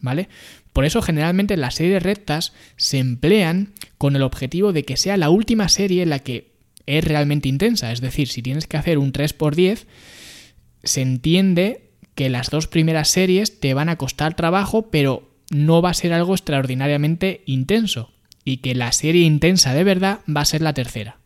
¿Vale? 0.04 0.28
Por 0.72 0.84
eso 0.84 1.02
generalmente 1.02 1.56
las 1.56 1.76
series 1.76 2.02
rectas 2.02 2.52
se 2.76 2.98
emplean 2.98 3.72
con 3.98 4.14
el 4.14 4.22
objetivo 4.22 4.72
de 4.72 4.84
que 4.84 4.96
sea 4.96 5.16
la 5.16 5.30
última 5.30 5.68
serie 5.68 6.06
la 6.06 6.18
que 6.18 6.52
es 6.86 7.02
realmente 7.02 7.48
intensa, 7.48 7.90
es 7.90 8.00
decir, 8.00 8.28
si 8.28 8.42
tienes 8.42 8.66
que 8.66 8.76
hacer 8.76 8.98
un 8.98 9.12
3x10, 9.12 9.86
se 10.82 11.00
entiende 11.00 11.90
que 12.14 12.28
las 12.28 12.50
dos 12.50 12.68
primeras 12.68 13.08
series 13.08 13.58
te 13.58 13.72
van 13.72 13.88
a 13.88 13.96
costar 13.96 14.36
trabajo, 14.36 14.90
pero 14.90 15.30
no 15.50 15.80
va 15.80 15.90
a 15.90 15.94
ser 15.94 16.12
algo 16.12 16.34
extraordinariamente 16.34 17.42
intenso, 17.46 18.12
y 18.44 18.58
que 18.58 18.74
la 18.74 18.92
serie 18.92 19.24
intensa 19.24 19.72
de 19.72 19.84
verdad 19.84 20.20
va 20.28 20.42
a 20.42 20.44
ser 20.44 20.60
la 20.60 20.74
tercera, 20.74 21.18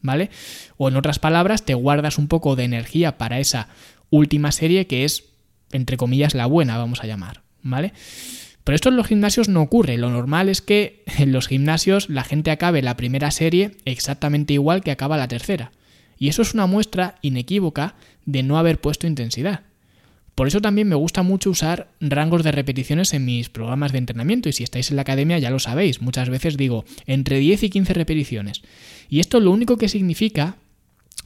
¿vale? 0.00 0.30
O 0.76 0.88
en 0.88 0.96
otras 0.96 1.18
palabras, 1.18 1.64
te 1.64 1.74
guardas 1.74 2.16
un 2.16 2.28
poco 2.28 2.54
de 2.54 2.62
energía 2.64 3.18
para 3.18 3.40
esa 3.40 3.68
última 4.08 4.52
serie 4.52 4.86
que 4.86 5.04
es, 5.04 5.24
entre 5.72 5.96
comillas, 5.96 6.34
la 6.34 6.46
buena, 6.46 6.78
vamos 6.78 7.02
a 7.02 7.08
llamar. 7.08 7.49
¿Vale? 7.62 7.92
Pero 8.64 8.76
esto 8.76 8.88
en 8.90 8.96
los 8.96 9.06
gimnasios 9.06 9.48
no 9.48 9.62
ocurre. 9.62 9.96
Lo 9.96 10.10
normal 10.10 10.48
es 10.48 10.60
que 10.62 11.02
en 11.18 11.32
los 11.32 11.48
gimnasios 11.48 12.08
la 12.08 12.24
gente 12.24 12.50
acabe 12.50 12.82
la 12.82 12.96
primera 12.96 13.30
serie 13.30 13.72
exactamente 13.84 14.52
igual 14.54 14.82
que 14.82 14.90
acaba 14.90 15.16
la 15.16 15.28
tercera. 15.28 15.72
Y 16.18 16.28
eso 16.28 16.42
es 16.42 16.54
una 16.54 16.66
muestra 16.66 17.16
inequívoca 17.22 17.94
de 18.26 18.42
no 18.42 18.58
haber 18.58 18.80
puesto 18.80 19.06
intensidad. 19.06 19.62
Por 20.34 20.46
eso 20.46 20.60
también 20.60 20.88
me 20.88 20.94
gusta 20.94 21.22
mucho 21.22 21.50
usar 21.50 21.90
rangos 22.00 22.44
de 22.44 22.52
repeticiones 22.52 23.12
en 23.12 23.24
mis 23.24 23.50
programas 23.50 23.92
de 23.92 23.98
entrenamiento 23.98 24.48
y 24.48 24.52
si 24.52 24.62
estáis 24.62 24.90
en 24.90 24.96
la 24.96 25.02
academia 25.02 25.38
ya 25.38 25.50
lo 25.50 25.58
sabéis, 25.58 26.00
muchas 26.00 26.30
veces 26.30 26.56
digo 26.56 26.84
entre 27.06 27.38
10 27.38 27.64
y 27.64 27.70
15 27.70 27.92
repeticiones. 27.94 28.62
Y 29.08 29.20
esto 29.20 29.40
lo 29.40 29.50
único 29.50 29.76
que 29.76 29.88
significa 29.88 30.56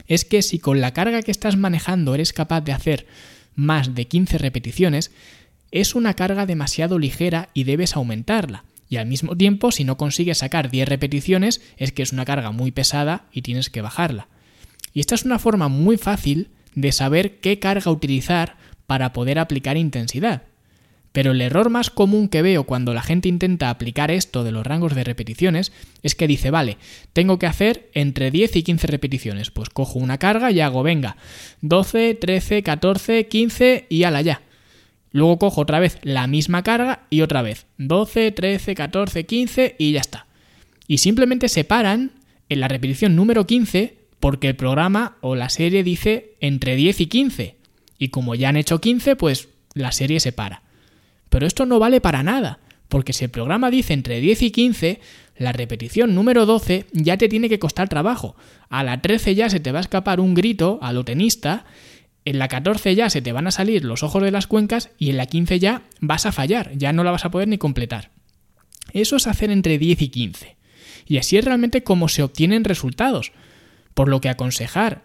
es 0.07 0.25
que 0.25 0.41
si 0.41 0.59
con 0.59 0.81
la 0.81 0.93
carga 0.93 1.21
que 1.21 1.31
estás 1.31 1.55
manejando 1.55 2.15
eres 2.15 2.33
capaz 2.33 2.61
de 2.61 2.73
hacer 2.73 3.07
más 3.55 3.95
de 3.95 4.05
15 4.05 4.37
repeticiones, 4.37 5.11
es 5.75 5.93
una 5.93 6.13
carga 6.13 6.45
demasiado 6.45 6.97
ligera 6.97 7.49
y 7.53 7.65
debes 7.65 7.97
aumentarla. 7.97 8.63
Y 8.87 8.95
al 8.95 9.07
mismo 9.07 9.35
tiempo, 9.35 9.73
si 9.73 9.83
no 9.83 9.97
consigues 9.97 10.37
sacar 10.37 10.71
10 10.71 10.87
repeticiones, 10.87 11.61
es 11.75 11.91
que 11.91 12.01
es 12.01 12.13
una 12.13 12.23
carga 12.23 12.51
muy 12.51 12.71
pesada 12.71 13.25
y 13.33 13.41
tienes 13.41 13.69
que 13.69 13.81
bajarla. 13.81 14.29
Y 14.93 15.01
esta 15.01 15.15
es 15.15 15.25
una 15.25 15.37
forma 15.37 15.67
muy 15.67 15.97
fácil 15.97 16.47
de 16.75 16.93
saber 16.93 17.39
qué 17.41 17.59
carga 17.59 17.91
utilizar 17.91 18.55
para 18.87 19.11
poder 19.11 19.37
aplicar 19.37 19.75
intensidad. 19.75 20.43
Pero 21.11 21.31
el 21.31 21.41
error 21.41 21.69
más 21.69 21.89
común 21.89 22.29
que 22.29 22.41
veo 22.41 22.63
cuando 22.63 22.93
la 22.93 23.01
gente 23.01 23.27
intenta 23.27 23.69
aplicar 23.69 24.11
esto 24.11 24.45
de 24.45 24.53
los 24.53 24.65
rangos 24.65 24.95
de 24.95 25.03
repeticiones 25.03 25.73
es 26.03 26.15
que 26.15 26.27
dice, 26.27 26.51
vale, 26.51 26.77
tengo 27.11 27.37
que 27.37 27.47
hacer 27.47 27.89
entre 27.93 28.31
10 28.31 28.55
y 28.55 28.63
15 28.63 28.87
repeticiones. 28.87 29.51
Pues 29.51 29.69
cojo 29.69 29.99
una 29.99 30.19
carga 30.19 30.51
y 30.51 30.61
hago, 30.61 30.83
venga, 30.83 31.17
12, 31.59 32.15
13, 32.15 32.63
14, 32.63 33.27
15 33.27 33.87
y 33.89 34.03
ala 34.03 34.21
ya. 34.21 34.41
Luego 35.15 35.39
cojo 35.39 35.61
otra 35.61 35.79
vez 35.79 35.97
la 36.01 36.27
misma 36.27 36.61
carga 36.61 37.03
y 37.09 37.21
otra 37.21 37.41
vez 37.41 37.67
12, 37.77 38.33
13, 38.33 38.75
14, 38.75 39.25
15 39.25 39.75
y 39.79 39.93
ya 39.93 40.01
está. 40.01 40.27
Y 40.89 40.97
simplemente 40.97 41.47
se 41.47 41.63
paran 41.63 42.11
en 42.49 42.59
la 42.59 42.67
repetición 42.67 43.15
número 43.15 43.47
15 43.47 43.97
porque 44.19 44.49
el 44.49 44.57
programa 44.57 45.15
o 45.21 45.35
la 45.35 45.47
serie 45.47 45.85
dice 45.85 46.33
entre 46.41 46.75
10 46.75 46.99
y 46.99 47.05
15. 47.05 47.55
Y 47.97 48.09
como 48.09 48.35
ya 48.35 48.49
han 48.49 48.57
hecho 48.57 48.81
15, 48.81 49.15
pues 49.15 49.47
la 49.73 49.93
serie 49.93 50.19
se 50.19 50.33
para. 50.33 50.63
Pero 51.29 51.47
esto 51.47 51.65
no 51.65 51.79
vale 51.79 52.01
para 52.01 52.21
nada, 52.21 52.59
porque 52.89 53.13
si 53.13 53.23
el 53.23 53.31
programa 53.31 53.71
dice 53.71 53.93
entre 53.93 54.19
10 54.19 54.41
y 54.41 54.51
15, 54.51 54.99
la 55.37 55.53
repetición 55.53 56.13
número 56.13 56.45
12 56.45 56.87
ya 56.91 57.15
te 57.15 57.29
tiene 57.29 57.47
que 57.47 57.59
costar 57.59 57.87
trabajo. 57.87 58.35
A 58.67 58.83
la 58.83 59.01
13 59.01 59.33
ya 59.33 59.49
se 59.49 59.61
te 59.61 59.71
va 59.71 59.77
a 59.77 59.81
escapar 59.81 60.19
un 60.19 60.33
grito 60.33 60.77
a 60.81 60.91
lo 60.91 61.05
tenista 61.05 61.63
en 62.25 62.39
la 62.39 62.47
14 62.47 62.95
ya 62.95 63.09
se 63.09 63.21
te 63.21 63.31
van 63.31 63.47
a 63.47 63.51
salir 63.51 63.85
los 63.85 64.03
ojos 64.03 64.23
de 64.23 64.31
las 64.31 64.47
cuencas 64.47 64.89
y 64.97 65.11
en 65.11 65.17
la 65.17 65.27
15 65.27 65.59
ya 65.59 65.83
vas 66.01 66.25
a 66.25 66.31
fallar, 66.31 66.71
ya 66.75 66.91
no 66.91 67.03
la 67.03 67.11
vas 67.11 67.23
a 67.23 67.31
poder 67.31 67.47
ni 67.47 67.57
completar. 67.57 68.11
Eso 68.93 69.15
es 69.15 69.27
hacer 69.27 69.51
entre 69.51 69.77
10 69.77 70.01
y 70.01 70.07
15. 70.09 70.55
Y 71.07 71.17
así 71.17 71.37
es 71.37 71.45
realmente 71.45 71.83
como 71.83 72.09
se 72.09 72.23
obtienen 72.23 72.63
resultados. 72.63 73.31
Por 73.93 74.09
lo 74.09 74.21
que 74.21 74.29
aconsejar 74.29 75.03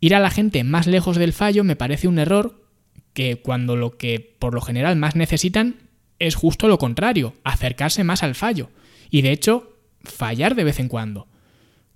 ir 0.00 0.14
a 0.14 0.20
la 0.20 0.30
gente 0.30 0.64
más 0.64 0.86
lejos 0.86 1.16
del 1.16 1.32
fallo 1.32 1.62
me 1.62 1.76
parece 1.76 2.08
un 2.08 2.18
error 2.18 2.64
que 3.12 3.36
cuando 3.36 3.76
lo 3.76 3.96
que 3.98 4.34
por 4.38 4.54
lo 4.54 4.62
general 4.62 4.96
más 4.96 5.14
necesitan 5.14 5.76
es 6.18 6.34
justo 6.34 6.68
lo 6.68 6.78
contrario, 6.78 7.34
acercarse 7.44 8.04
más 8.04 8.22
al 8.22 8.34
fallo. 8.34 8.70
Y 9.10 9.22
de 9.22 9.32
hecho, 9.32 9.76
fallar 10.02 10.54
de 10.54 10.64
vez 10.64 10.80
en 10.80 10.88
cuando. 10.88 11.26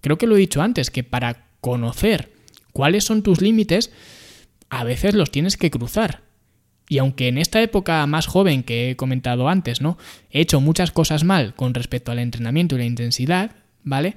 Creo 0.00 0.18
que 0.18 0.26
lo 0.26 0.36
he 0.36 0.40
dicho 0.40 0.62
antes, 0.62 0.90
que 0.90 1.02
para 1.02 1.46
conocer 1.60 2.32
cuáles 2.72 3.04
son 3.04 3.22
tus 3.22 3.40
límites, 3.40 3.90
a 4.70 4.84
veces 4.84 5.14
los 5.14 5.30
tienes 5.30 5.56
que 5.56 5.70
cruzar. 5.70 6.22
Y 6.88 6.98
aunque 6.98 7.28
en 7.28 7.38
esta 7.38 7.60
época 7.62 8.06
más 8.06 8.26
joven 8.26 8.62
que 8.62 8.90
he 8.90 8.96
comentado 8.96 9.48
antes, 9.48 9.80
¿no? 9.80 9.98
He 10.30 10.40
hecho 10.40 10.60
muchas 10.60 10.92
cosas 10.92 11.24
mal 11.24 11.54
con 11.54 11.74
respecto 11.74 12.12
al 12.12 12.20
entrenamiento 12.20 12.76
y 12.76 12.78
la 12.78 12.84
intensidad, 12.84 13.52
¿vale? 13.82 14.16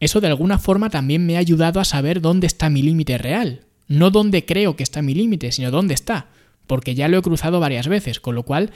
Eso 0.00 0.20
de 0.20 0.26
alguna 0.26 0.58
forma 0.58 0.90
también 0.90 1.24
me 1.26 1.36
ha 1.36 1.40
ayudado 1.40 1.78
a 1.78 1.84
saber 1.84 2.20
dónde 2.20 2.46
está 2.46 2.70
mi 2.70 2.82
límite 2.82 3.18
real. 3.18 3.66
No 3.86 4.10
dónde 4.10 4.44
creo 4.44 4.76
que 4.76 4.82
está 4.82 5.02
mi 5.02 5.14
límite, 5.14 5.52
sino 5.52 5.70
dónde 5.70 5.94
está. 5.94 6.28
Porque 6.66 6.94
ya 6.94 7.08
lo 7.08 7.18
he 7.18 7.22
cruzado 7.22 7.60
varias 7.60 7.86
veces, 7.86 8.18
con 8.18 8.34
lo 8.34 8.44
cual 8.44 8.70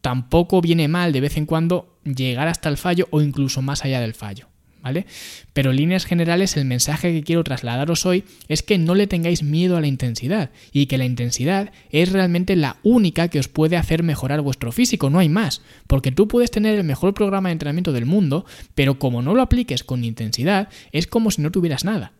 tampoco 0.00 0.60
viene 0.60 0.88
mal 0.88 1.12
de 1.12 1.20
vez 1.20 1.36
en 1.36 1.46
cuando 1.46 1.98
llegar 2.04 2.48
hasta 2.48 2.68
el 2.68 2.76
fallo 2.76 3.08
o 3.10 3.20
incluso 3.20 3.62
más 3.62 3.84
allá 3.84 4.00
del 4.00 4.14
fallo. 4.14 4.48
¿Vale? 4.88 5.04
Pero 5.52 5.70
en 5.70 5.76
líneas 5.76 6.06
generales 6.06 6.56
el 6.56 6.64
mensaje 6.64 7.12
que 7.12 7.22
quiero 7.22 7.44
trasladaros 7.44 8.06
hoy 8.06 8.24
es 8.48 8.62
que 8.62 8.78
no 8.78 8.94
le 8.94 9.06
tengáis 9.06 9.42
miedo 9.42 9.76
a 9.76 9.82
la 9.82 9.86
intensidad 9.86 10.50
y 10.72 10.86
que 10.86 10.96
la 10.96 11.04
intensidad 11.04 11.72
es 11.90 12.10
realmente 12.10 12.56
la 12.56 12.78
única 12.82 13.28
que 13.28 13.38
os 13.38 13.48
puede 13.48 13.76
hacer 13.76 14.02
mejorar 14.02 14.40
vuestro 14.40 14.72
físico, 14.72 15.10
no 15.10 15.18
hay 15.18 15.28
más, 15.28 15.60
porque 15.86 16.10
tú 16.10 16.26
puedes 16.26 16.50
tener 16.50 16.74
el 16.74 16.84
mejor 16.84 17.12
programa 17.12 17.50
de 17.50 17.54
entrenamiento 17.54 17.92
del 17.92 18.06
mundo, 18.06 18.46
pero 18.74 18.98
como 18.98 19.20
no 19.20 19.34
lo 19.34 19.42
apliques 19.42 19.84
con 19.84 20.04
intensidad, 20.04 20.70
es 20.90 21.06
como 21.06 21.30
si 21.30 21.42
no 21.42 21.50
tuvieras 21.50 21.84
nada. 21.84 22.12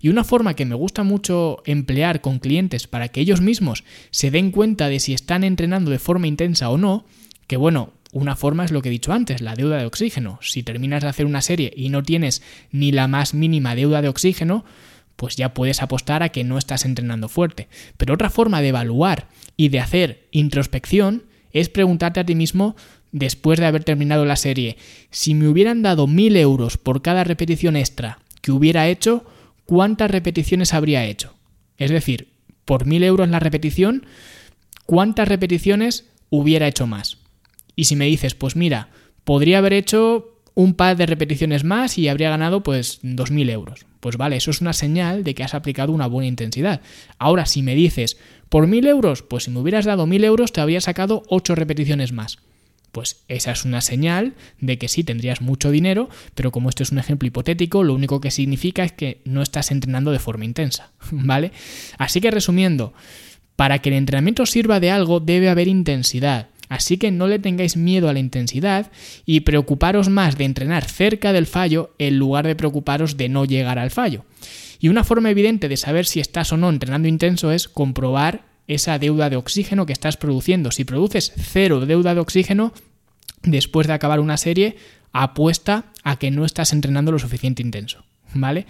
Y 0.00 0.08
una 0.08 0.24
forma 0.24 0.54
que 0.54 0.64
me 0.66 0.74
gusta 0.74 1.04
mucho 1.04 1.62
emplear 1.64 2.20
con 2.20 2.40
clientes 2.40 2.88
para 2.88 3.08
que 3.08 3.20
ellos 3.20 3.40
mismos 3.40 3.84
se 4.10 4.32
den 4.32 4.50
cuenta 4.50 4.88
de 4.88 4.98
si 4.98 5.14
están 5.14 5.44
entrenando 5.44 5.92
de 5.92 6.00
forma 6.00 6.26
intensa 6.26 6.70
o 6.70 6.76
no, 6.76 7.06
que 7.46 7.56
bueno, 7.56 7.92
una 8.12 8.36
forma 8.36 8.64
es 8.64 8.70
lo 8.70 8.82
que 8.82 8.88
he 8.88 8.92
dicho 8.92 9.12
antes, 9.12 9.40
la 9.40 9.54
deuda 9.54 9.78
de 9.78 9.86
oxígeno. 9.86 10.38
Si 10.42 10.62
terminas 10.62 11.02
de 11.02 11.08
hacer 11.08 11.26
una 11.26 11.42
serie 11.42 11.72
y 11.76 11.88
no 11.88 12.02
tienes 12.02 12.42
ni 12.70 12.92
la 12.92 13.08
más 13.08 13.34
mínima 13.34 13.74
deuda 13.74 14.02
de 14.02 14.08
oxígeno, 14.08 14.64
pues 15.16 15.36
ya 15.36 15.54
puedes 15.54 15.82
apostar 15.82 16.22
a 16.22 16.28
que 16.28 16.44
no 16.44 16.58
estás 16.58 16.84
entrenando 16.84 17.28
fuerte. 17.28 17.68
Pero 17.96 18.14
otra 18.14 18.30
forma 18.30 18.62
de 18.62 18.68
evaluar 18.68 19.28
y 19.56 19.68
de 19.68 19.80
hacer 19.80 20.28
introspección 20.30 21.24
es 21.52 21.68
preguntarte 21.68 22.20
a 22.20 22.26
ti 22.26 22.34
mismo 22.34 22.76
después 23.12 23.58
de 23.58 23.66
haber 23.66 23.82
terminado 23.82 24.24
la 24.24 24.36
serie, 24.36 24.76
si 25.10 25.34
me 25.34 25.48
hubieran 25.48 25.82
dado 25.82 26.06
mil 26.06 26.36
euros 26.36 26.76
por 26.76 27.00
cada 27.00 27.24
repetición 27.24 27.76
extra 27.76 28.18
que 28.42 28.52
hubiera 28.52 28.88
hecho, 28.88 29.24
¿cuántas 29.64 30.10
repeticiones 30.10 30.74
habría 30.74 31.06
hecho? 31.06 31.34
Es 31.78 31.90
decir, 31.90 32.28
por 32.64 32.84
mil 32.84 33.02
euros 33.02 33.28
la 33.28 33.40
repetición, 33.40 34.06
¿cuántas 34.84 35.28
repeticiones 35.28 36.04
hubiera 36.28 36.68
hecho 36.68 36.86
más? 36.86 37.18
Y 37.76 37.84
si 37.84 37.94
me 37.94 38.06
dices, 38.06 38.34
pues 38.34 38.56
mira, 38.56 38.88
podría 39.24 39.58
haber 39.58 39.74
hecho 39.74 40.32
un 40.54 40.72
par 40.72 40.96
de 40.96 41.04
repeticiones 41.04 41.64
más 41.64 41.98
y 41.98 42.08
habría 42.08 42.30
ganado 42.30 42.62
pues 42.62 43.02
2.000 43.02 43.50
euros. 43.50 43.86
Pues 44.00 44.16
vale, 44.16 44.36
eso 44.36 44.50
es 44.50 44.62
una 44.62 44.72
señal 44.72 45.22
de 45.22 45.34
que 45.34 45.44
has 45.44 45.54
aplicado 45.54 45.92
una 45.92 46.06
buena 46.06 46.28
intensidad. 46.28 46.80
Ahora, 47.18 47.44
si 47.44 47.62
me 47.62 47.74
dices, 47.74 48.16
por 48.48 48.66
1.000 48.66 48.88
euros, 48.88 49.22
pues 49.22 49.44
si 49.44 49.50
me 49.50 49.60
hubieras 49.60 49.84
dado 49.84 50.06
1.000 50.06 50.24
euros 50.24 50.52
te 50.52 50.62
habría 50.62 50.80
sacado 50.80 51.24
8 51.28 51.54
repeticiones 51.54 52.12
más. 52.12 52.38
Pues 52.90 53.24
esa 53.28 53.50
es 53.50 53.66
una 53.66 53.82
señal 53.82 54.32
de 54.58 54.78
que 54.78 54.88
sí 54.88 55.04
tendrías 55.04 55.42
mucho 55.42 55.70
dinero, 55.70 56.08
pero 56.34 56.50
como 56.50 56.70
esto 56.70 56.82
es 56.82 56.92
un 56.92 56.98
ejemplo 56.98 57.28
hipotético, 57.28 57.84
lo 57.84 57.92
único 57.92 58.22
que 58.22 58.30
significa 58.30 58.84
es 58.84 58.92
que 58.92 59.20
no 59.26 59.42
estás 59.42 59.70
entrenando 59.70 60.12
de 60.12 60.18
forma 60.18 60.46
intensa, 60.46 60.92
¿vale? 61.10 61.52
Así 61.98 62.22
que 62.22 62.30
resumiendo, 62.30 62.94
para 63.56 63.80
que 63.80 63.90
el 63.90 63.96
entrenamiento 63.96 64.46
sirva 64.46 64.80
de 64.80 64.90
algo 64.90 65.20
debe 65.20 65.50
haber 65.50 65.68
intensidad. 65.68 66.48
Así 66.68 66.96
que 66.96 67.10
no 67.10 67.26
le 67.28 67.38
tengáis 67.38 67.76
miedo 67.76 68.08
a 68.08 68.12
la 68.12 68.18
intensidad 68.18 68.90
y 69.24 69.40
preocuparos 69.40 70.08
más 70.08 70.36
de 70.36 70.44
entrenar 70.44 70.84
cerca 70.84 71.32
del 71.32 71.46
fallo 71.46 71.94
en 71.98 72.18
lugar 72.18 72.46
de 72.46 72.56
preocuparos 72.56 73.16
de 73.16 73.28
no 73.28 73.44
llegar 73.44 73.78
al 73.78 73.90
fallo. 73.90 74.24
Y 74.80 74.88
una 74.88 75.04
forma 75.04 75.30
evidente 75.30 75.68
de 75.68 75.76
saber 75.76 76.06
si 76.06 76.20
estás 76.20 76.52
o 76.52 76.56
no 76.56 76.68
entrenando 76.68 77.08
intenso 77.08 77.50
es 77.52 77.68
comprobar 77.68 78.44
esa 78.66 78.98
deuda 78.98 79.30
de 79.30 79.36
oxígeno 79.36 79.86
que 79.86 79.92
estás 79.92 80.16
produciendo. 80.16 80.70
Si 80.70 80.84
produces 80.84 81.32
cero 81.36 81.86
deuda 81.86 82.14
de 82.14 82.20
oxígeno, 82.20 82.72
después 83.42 83.86
de 83.86 83.92
acabar 83.92 84.20
una 84.20 84.36
serie, 84.36 84.76
apuesta 85.12 85.92
a 86.02 86.18
que 86.18 86.30
no 86.30 86.44
estás 86.44 86.72
entrenando 86.72 87.12
lo 87.12 87.18
suficiente 87.18 87.62
intenso. 87.62 88.04
¿Vale? 88.34 88.66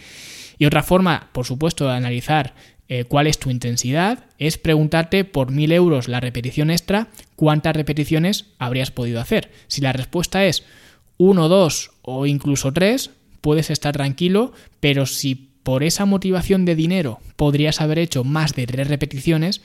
Y 0.59 0.67
otra 0.67 0.83
forma, 0.83 1.29
por 1.33 1.45
supuesto, 1.45 1.87
de 1.87 1.95
analizar 1.95 2.55
eh, 2.89 3.05
cuál 3.05 3.27
es 3.27 3.39
tu 3.39 3.51
intensidad, 3.51 4.27
es 4.39 4.59
preguntarte 4.59 5.25
por 5.25 5.51
mil 5.51 5.73
euros 5.73 6.09
la 6.09 6.21
repetición 6.21 6.71
extra, 6.71 7.09
cuántas 7.35 7.75
repeticiones 7.75 8.47
habrías 8.59 8.91
podido 8.91 9.21
hacer. 9.21 9.51
Si 9.67 9.81
la 9.81 9.93
respuesta 9.93 10.45
es 10.45 10.65
1, 11.19 11.49
2 11.49 11.91
o 12.03 12.27
incluso 12.27 12.73
3, 12.73 13.11
puedes 13.41 13.71
estar 13.71 13.93
tranquilo, 13.93 14.53
pero 14.81 15.07
si 15.07 15.35
por 15.63 15.83
esa 15.83 16.07
motivación 16.07 16.65
de 16.65 16.77
dinero 16.77 17.19
podrías 17.35 17.81
haber 17.81 17.99
hecho 17.99 18.23
más 18.23 18.55
de 18.55 18.67
3 18.67 18.87
repeticiones, 18.89 19.63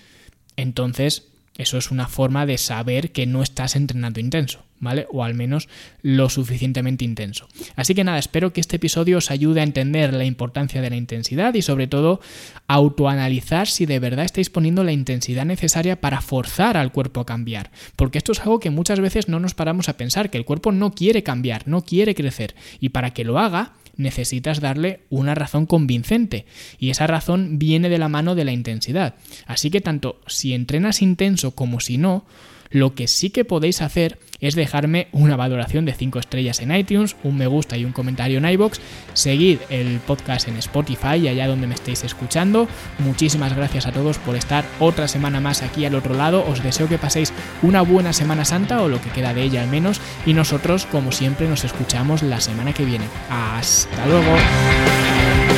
entonces 0.58 1.31
eso 1.58 1.78
es 1.78 1.92
una 1.92 2.08
forma 2.08 2.46
de 2.46 2.58
saber 2.58 3.12
que 3.12 3.26
no 3.26 3.44
estás 3.44 3.76
entrenando 3.76 4.20
intenso. 4.20 4.64
¿vale? 4.82 5.08
O 5.12 5.24
al 5.24 5.36
menos 5.36 5.70
lo 6.02 6.28
suficientemente 6.28 7.06
intenso. 7.06 7.48
Así 7.78 7.96
que 7.96 8.04
nada, 8.04 8.18
espero 8.18 8.52
que 8.52 8.60
este 8.60 8.76
episodio 8.76 9.20
os 9.20 9.32
ayude 9.32 9.62
a 9.62 9.64
entender 9.64 10.14
la 10.14 10.26
importancia 10.26 10.82
de 10.82 10.90
la 10.90 10.98
intensidad 10.98 11.54
y 11.54 11.62
sobre 11.62 11.88
todo 11.88 12.20
autoanalizar 12.68 13.68
si 13.68 13.86
de 13.86 14.00
verdad 14.00 14.26
estáis 14.26 14.50
poniendo 14.50 14.84
la 14.84 14.92
intensidad 14.92 15.46
necesaria 15.46 16.02
para 16.02 16.20
forzar 16.20 16.76
al 16.76 16.92
cuerpo 16.92 17.22
a 17.22 17.26
cambiar. 17.26 17.72
Porque 17.96 18.18
esto 18.18 18.34
es 18.34 18.42
algo 18.42 18.60
que 18.60 18.72
muchas 18.72 19.00
veces 19.00 19.30
no 19.30 19.40
nos 19.40 19.54
paramos 19.54 19.88
a 19.88 19.98
pensar, 19.98 20.30
que 20.30 20.38
el 20.38 20.46
cuerpo 20.46 20.72
no 20.72 20.94
quiere 20.94 21.24
cambiar, 21.24 21.68
no 21.68 21.86
quiere 21.86 22.16
crecer. 22.16 22.56
Y 22.80 22.90
para 22.90 23.12
que 23.12 23.24
lo 23.24 23.38
haga, 23.38 23.74
necesitas 23.98 24.62
darle 24.62 25.02
una 25.10 25.36
razón 25.36 25.66
convincente 25.66 26.46
y 26.80 26.90
esa 26.90 27.08
razón 27.08 27.60
viene 27.60 27.90
de 27.90 27.98
la 27.98 28.10
mano 28.10 28.36
de 28.36 28.46
la 28.46 28.52
intensidad. 28.52 29.16
Así 29.46 29.70
que 29.70 29.82
tanto 29.82 30.22
si 30.28 30.54
entrenas 30.54 31.02
intenso 31.02 31.52
como 31.52 31.80
si 31.80 31.98
no, 31.98 32.26
lo 32.72 32.96
que 32.96 33.08
sí 33.08 33.30
que 33.30 33.46
podéis 33.46 33.82
hacer 33.82 34.18
es 34.40 34.56
dejarme 34.56 35.08
una 35.12 35.36
valoración 35.36 35.86
de 35.86 35.94
5 35.94 36.20
estrellas 36.20 36.60
en 36.62 36.76
iTunes, 36.76 37.16
un 37.24 37.38
me 37.38 37.48
gusta 37.48 37.78
y 37.78 37.86
un 37.86 37.92
comentario 37.92 38.40
en 38.40 38.46
iBox. 38.46 38.82
Seguid 39.14 39.60
el 39.70 40.00
podcast 40.00 40.48
en 40.48 40.58
Spotify 40.58 41.18
y 41.18 41.28
allá 41.28 41.48
donde 41.48 41.68
me 41.68 41.76
estéis 41.76 42.04
escuchando. 42.04 42.68
Muchísimas 42.98 43.56
gracias 43.56 43.86
a 43.86 43.92
todos 43.92 44.18
por 44.18 44.36
estar 44.36 44.66
otra 44.80 45.08
semana 45.08 45.40
más 45.40 45.62
aquí 45.62 45.86
al 45.86 45.96
otro 45.96 46.16
lado. 46.16 46.44
Os 46.48 46.64
deseo 46.64 46.90
que 46.90 46.98
paséis 46.98 47.34
una 47.62 47.82
buena 47.82 48.14
Semana 48.14 48.46
Santa 48.46 48.82
o 48.82 48.88
lo 48.88 49.00
que 49.00 49.12
queda 49.12 49.34
de 49.34 49.44
ella 49.44 49.62
al 49.62 49.70
menos. 49.70 50.02
Y 50.26 50.34
nosotros, 50.34 50.86
como 50.88 51.12
siempre, 51.12 51.48
nos 51.48 51.64
escuchamos 51.64 52.24
la 52.24 52.42
semana 52.42 52.74
que 52.74 52.86
viene. 52.86 53.06
Hasta 53.30 54.06
luego. 54.08 55.51